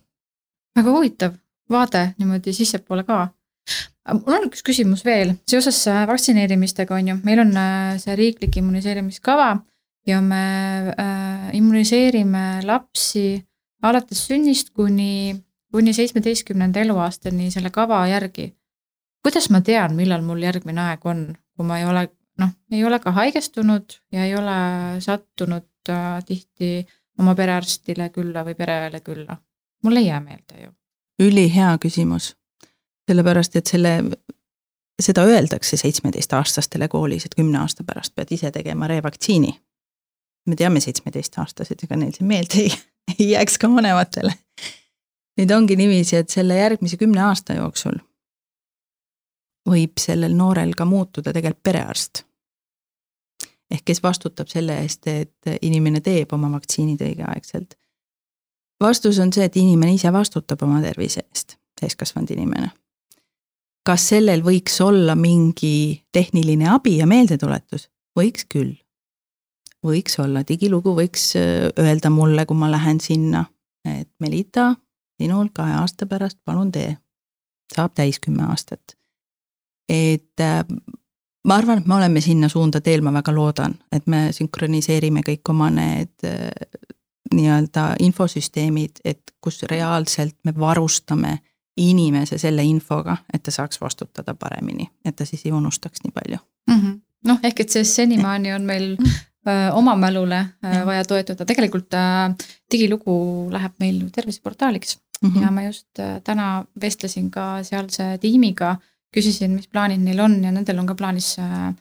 [0.75, 1.33] väga huvitav
[1.69, 3.27] vaade niimoodi sissepoole ka.
[4.13, 8.57] Mul on üks küsimus veel seoses äh, vaktsineerimistega on ju, meil on äh, see riiklik
[8.59, 9.53] immuniseerimiskava
[10.07, 10.43] ja me
[10.91, 13.43] äh, immuniseerime lapsi
[13.83, 15.35] alates sünnist kuni,
[15.71, 18.53] kuni seitsmeteistkümnenda eluaastani selle kava järgi.
[19.23, 22.07] kuidas ma tean, millal mul järgmine aeg on, kui ma ei ole
[22.39, 24.57] noh, ei ole ka haigestunud ja ei ole
[24.99, 26.85] sattunud äh, tihti
[27.19, 29.37] oma perearstile külla või pereõele külla
[29.83, 30.71] mul ei jää meelde ju.
[31.19, 32.35] ülihea küsimus,
[33.07, 33.97] sellepärast et selle,
[35.01, 39.59] seda öeldakse seitsmeteistaastastele koolis, et kümne aasta pärast pead ise tegema revaktsiini.
[40.47, 42.71] me teame seitsmeteistaastased, ega neil see meelde ei,
[43.19, 44.33] ei jääks ka vanematele.
[45.37, 48.01] nüüd ongi niiviisi, et selle järgmise kümne aasta jooksul
[49.69, 52.25] võib sellel noorel ka muutuda tegelikult perearst.
[53.71, 57.77] ehk kes vastutab selle eest, et inimene teeb oma vaktsiinid õigeaegselt
[58.83, 62.71] vastus on see, et inimene ise vastutab oma tervise eest, täiskasvanud inimene.
[63.87, 67.89] Kas sellel võiks olla mingi tehniline abi ja meeldetuletus?
[68.19, 68.75] võiks küll.
[69.83, 73.45] võiks olla, digilugu võiks äh, öelda mulle, kui ma lähen sinna,
[73.85, 74.75] et Melita,
[75.21, 76.97] sinul kahe aasta pärast palun tee.
[77.75, 78.95] saab täis kümme aastat.
[79.89, 80.63] et äh,
[81.47, 85.49] ma arvan, et me oleme sinna suunda teel, ma väga loodan, et me sünkroniseerime kõik
[85.49, 86.51] oma need äh,
[87.33, 91.39] nii-öelda infosüsteemid, et kus reaalselt me varustame
[91.77, 96.37] inimese selle infoga, et ta saaks vastutada paremini, et ta siis ei unustaks nii palju.
[96.69, 96.99] Mm -hmm..
[97.27, 99.49] noh, ehk et see senimaani on meil mm -hmm.
[99.49, 102.33] öö, oma mälule öö, vaja toetuda, tegelikult öö,
[102.71, 104.99] digilugu läheb meil terviseportaaliks.
[105.21, 105.41] Mm -hmm.
[105.41, 108.75] ja ma just öö, täna vestlesin ka sealse tiimiga,
[109.17, 111.73] küsisin, mis plaanid neil on ja nendel on ka plaanis öö,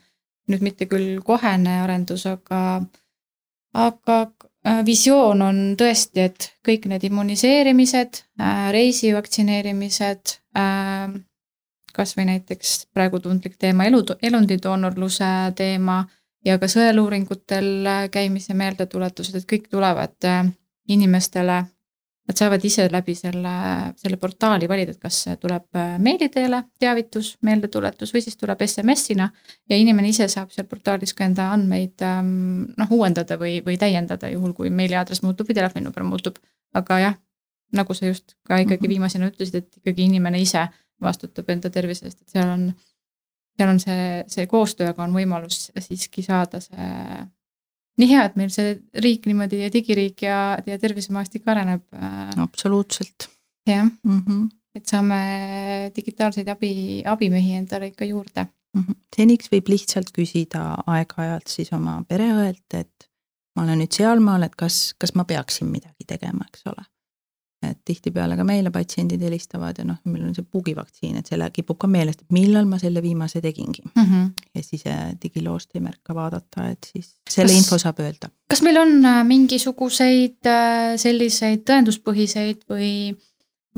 [0.49, 2.83] nüüd mitte küll kohene arendus, aga
[3.75, 4.52] aga Äh,
[4.87, 11.15] visioon on tõesti, et kõik need immuniseerimised, äh, reisivaktsineerimised, äh,
[11.93, 16.05] kasvõi näiteks praegu tundlik teema elu, elundidoonorluse teema
[16.45, 20.17] ja ka sõeluuringutel käimise meeldetuletused, et kõik tulevad
[20.89, 21.65] inimestele
[22.23, 23.53] Nad saavad ise läbi selle,
[23.99, 29.27] selle portaali valida, et kas tuleb äh, meili teele teavitus, meeldetuletus või siis tuleb SMS-ina.
[29.71, 34.31] ja inimene ise saab seal portaalis ka enda andmeid ähm, noh uuendada või, või täiendada,
[34.31, 36.39] juhul kui meiliaadress muutub või telefoninumber muutub.
[36.79, 37.19] aga jah,
[37.73, 38.95] nagu sa just ka ikkagi mhm.
[38.95, 40.69] viimasena ütlesid, et ikkagi inimene ise
[41.03, 42.69] vastutab enda tervise eest, et seal on,
[43.59, 46.93] seal on see, see koostöö, aga on võimalus siiski saada see
[48.03, 48.75] nii hea, et meil see
[49.05, 51.85] riik niimoodi ja digiriik ja, ja tervisemaastik areneb.
[51.95, 53.29] Äh, absoluutselt.
[53.67, 58.83] jah mm -hmm., et saame digitaalseid abi, abimehi endale ikka juurde mm.
[58.83, 58.95] -hmm.
[59.17, 63.09] seniks võib lihtsalt küsida aeg-ajalt siis oma pereõelt, et
[63.57, 66.85] ma olen nüüd sealmaal, et kas, kas ma peaksin midagi tegema, eks ole
[67.67, 71.79] et tihtipeale ka meile patsiendid helistavad ja noh, meil on see pugivaktsiin, et selle kipub
[71.83, 74.05] ka meelest, et millal ma selle viimase tegingi mm.
[74.05, 74.31] -hmm.
[74.55, 78.31] ja siis äh, digiloost ei märka vaadata, et siis selle kas, info saab öelda.
[78.49, 83.15] kas meil on äh, mingisuguseid äh, selliseid tõenduspõhiseid või,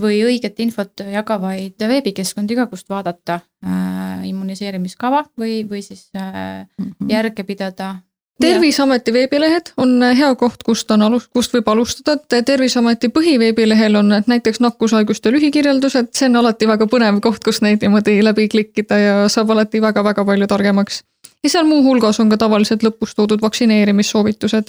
[0.00, 6.84] või õiget infot jagavaid veebikeskkondi ka, kust vaadata äh, immuniseerimiskava või, või siis äh, mm
[6.84, 7.10] -hmm.
[7.10, 7.94] järge pidada
[8.40, 14.08] terviseameti veebilehed on hea koht, kust on alus, kust võib alustada, et Terviseameti põhiveebilehel on
[14.26, 19.28] näiteks nakkushaiguste lühikirjeldused, see on alati väga põnev koht, kus neid niimoodi läbi klikkida ja
[19.32, 21.02] saab alati väga-väga palju targemaks.
[21.44, 24.64] ja seal muuhulgas on ka tavaliselt lõpus toodud vaktsineerimissoovitused.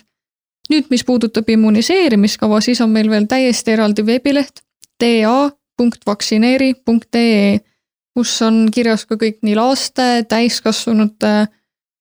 [0.69, 4.61] nüüd, mis puudutab immuniseerimiskava, siis on meil veel täiesti eraldi veebileht
[4.97, 7.59] ta.vaktsineeri.ee,
[8.15, 11.47] kus on kirjas ka kõik nii laste, täiskasvanute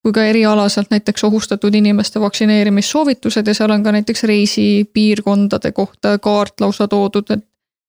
[0.04, 6.60] kui ka erialaselt näiteks ohustatud inimeste vaktsineerimissoovitused ja seal on ka näiteks reisipiirkondade kohta kaart
[6.60, 7.46] lausa toodud, et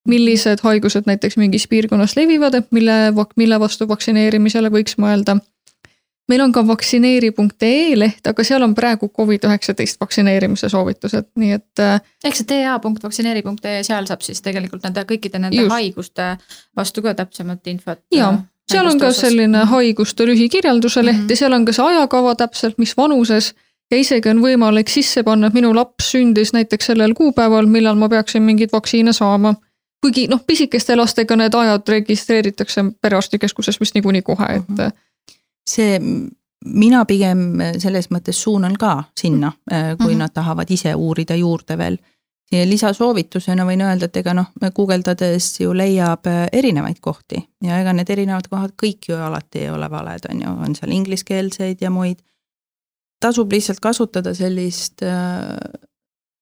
[0.07, 2.95] millised haigused näiteks mingis piirkonnas levivad, et mille,
[3.35, 5.37] mille vastu vaktsineerimisele võiks mõelda.
[6.29, 11.79] meil on ka vaktsineeri.ee leht, aga seal on praegu Covid-19 vaktsineerimise soovitused, nii et.
[11.79, 15.73] Äh, ehk see TA.vaktsineeri.ee, seal saab siis tegelikult nende kõikide nende just.
[15.75, 16.31] haiguste
[16.77, 18.01] vastu ka täpsemat infot.
[18.13, 19.21] jaa, äh, seal on ka osas.
[19.21, 21.29] selline haiguste lühikirjelduse leht mm -hmm.
[21.29, 23.53] ja seal on ka see ajakava täpselt, mis vanuses
[23.91, 28.09] ja isegi on võimalik sisse panna, et minu laps sündis näiteks sellel kuupäeval, millal ma
[28.09, 29.55] peaksin mingeid vaktsiine saama
[30.05, 34.69] kuigi noh, pisikeste lastega need ajad registreeritakse perearstikeskuses vist niikuinii kohe, et.
[34.69, 34.97] Mhm.
[35.69, 35.99] see,
[36.65, 37.39] mina pigem
[37.81, 40.17] selles mõttes suunan ka sinna, äh, kui mm -hmm.
[40.17, 41.97] nad tahavad ise uurida juurde veel.
[42.51, 47.41] Lisasoovitusena võin öelda, et ega noh, guugeldades ju leiab äh, erinevaid kohti.
[47.63, 50.93] Ja ega need erinevad kohad kõik ju alati ei ole valed, on ju, on seal
[50.93, 52.21] ingliskeelseid ja muid.
[53.21, 55.57] Tasub lihtsalt kasutada sellist äh,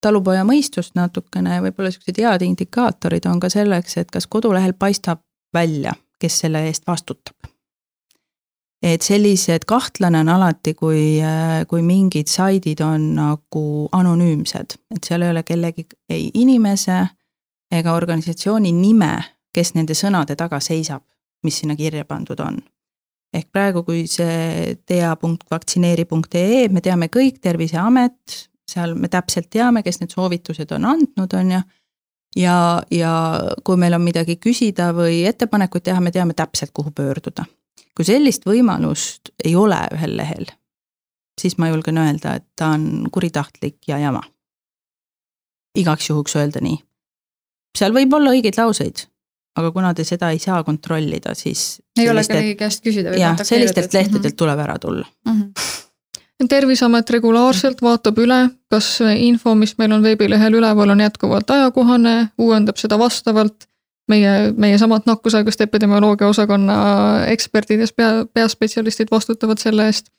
[0.04, 5.24] talupoja mõistust natukene, võib-olla siuksed head indikaatorid on ka selleks, et kas kodulehel paistab
[5.54, 7.53] välja, kes selle eest vastutab.
[8.84, 11.22] Et sellised, kahtlane on alati, kui,
[11.68, 13.64] kui mingid saidid on nagu
[13.96, 17.00] anonüümsed, et seal ei ole kellegi, ei inimese
[17.72, 19.16] ega organisatsiooni nime,
[19.54, 21.06] kes nende sõnade taga seisab,
[21.44, 22.60] mis sinna kirja pandud on
[23.34, 28.36] ehk praegu, kui see tea.vaktsineeri.ee, me teame kõik, Terviseamet,
[28.70, 31.64] seal me täpselt teame, kes need soovitused on andnud, on ju.
[32.44, 32.58] ja,
[32.94, 33.14] ja
[33.66, 37.46] kui meil on midagi küsida või ettepanekuid teha, me teame täpselt, kuhu pöörduda.
[37.96, 40.46] Kui sellist võimalust ei ole ühel lehel,
[41.40, 44.24] siis ma julgen öelda, et ta on kuritahtlik ja jama.
[45.78, 46.78] igaks juhuks öelda nii.
[47.78, 49.06] seal võib olla õigeid lauseid,
[49.58, 51.82] aga kuna te seda ei saa kontrollida, siis.
[51.98, 53.16] ei ole kellegi käest küsida.
[53.18, 55.40] jah, sellistelt lehtedelt tuleb ära tulla mm.
[55.40, 55.82] -hmm
[56.50, 58.40] terviseamet regulaarselt vaatab üle,
[58.72, 63.68] kas info, mis meil on veebilehel üleval, on jätkuvalt ajakohane, uuendab seda vastavalt.
[64.12, 66.76] Meie, meie samad nakkushaiguste epidemioloogia osakonna
[67.32, 70.12] eksperdid ja pea, peaspetsialistid vastutavad selle eest.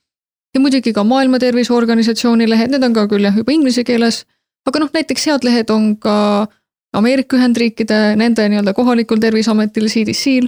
[0.54, 4.24] ja muidugi ka Maailma Terviseorganisatsiooni lehed, need on ka küll jah, juba inglise keeles.
[4.66, 6.46] aga noh, näiteks head lehed on ka
[6.94, 10.46] Ameerika Ühendriikide, nende nii-öelda kohalikul terviseametil, CDC-l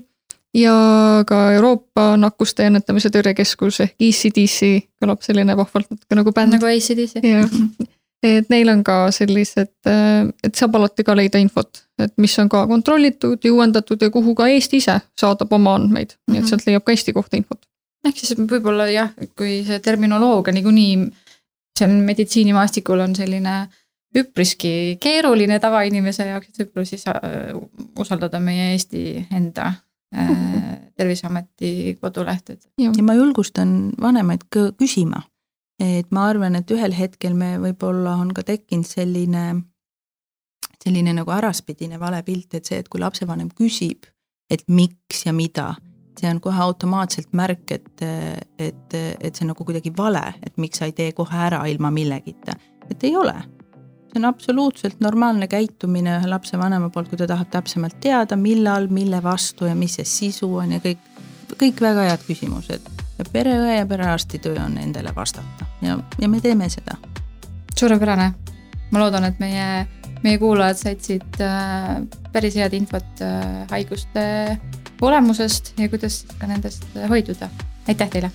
[0.55, 0.74] ja
[1.26, 4.70] ka Euroopa Nakkuste Ennetamise Tõrjekeskus ehk ECDC
[5.03, 6.57] kõlab selline vahvalt natuke nagu bänd.
[6.57, 7.20] nagu ACDC.
[7.22, 7.51] jah,
[8.23, 12.64] et neil on ka sellised, et saab alati ka leida infot, et mis on ka
[12.67, 16.33] kontrollitud ja uuendatud ja kuhu ka Eesti ise saadab oma andmeid mm, -hmm.
[16.33, 16.49] nii et mhm.
[16.49, 17.67] sealt leiab ka Eesti kohta infot.
[18.07, 21.09] ehk siis võib-olla jah, kui see terminoloogia niikuinii
[21.79, 23.57] seal meditsiinimaastikul on selline
[24.17, 27.19] üpriski keeruline tavainimese jaoks, et võib-olla siis äh,
[27.99, 29.73] usaldada meie Eesti enda
[30.14, 30.29] Äh,
[30.97, 32.59] terviseameti kodulehted.
[32.79, 35.23] ja ma julgustan vanemaid ka küsima,
[35.81, 39.47] et ma arvan, et ühel hetkel me võib-olla on ka tekkinud selline,
[40.83, 44.09] selline nagu äraspidine vale pilt, et see, et kui lapsevanem küsib,
[44.51, 45.74] et miks ja mida,
[46.16, 48.07] see on kohe automaatselt märk, et,
[48.59, 51.93] et, et see on nagu kuidagi vale, et miks sa ei tee kohe ära ilma
[51.93, 52.57] millegita,
[52.89, 53.37] et ei ole
[54.16, 59.20] see on absoluutselt normaalne käitumine ühe lapsevanema poolt, kui ta tahab täpsemalt teada, millal, mille
[59.22, 61.03] vastu ja mis see sisu on ja kõik,
[61.61, 62.95] kõik väga head küsimused.
[63.19, 66.97] Ja pereõe ja perearsti töö on nendele vastata ja, ja me teeme seda.
[67.79, 68.33] suurepärane.
[68.91, 69.87] ma loodan, et meie,
[70.23, 72.03] meie kuulajad said siit äh,
[72.33, 74.59] päris head infot äh, haiguste
[75.01, 77.51] olemusest ja kuidas ka nendest hoiduda.
[77.89, 78.31] aitäh teile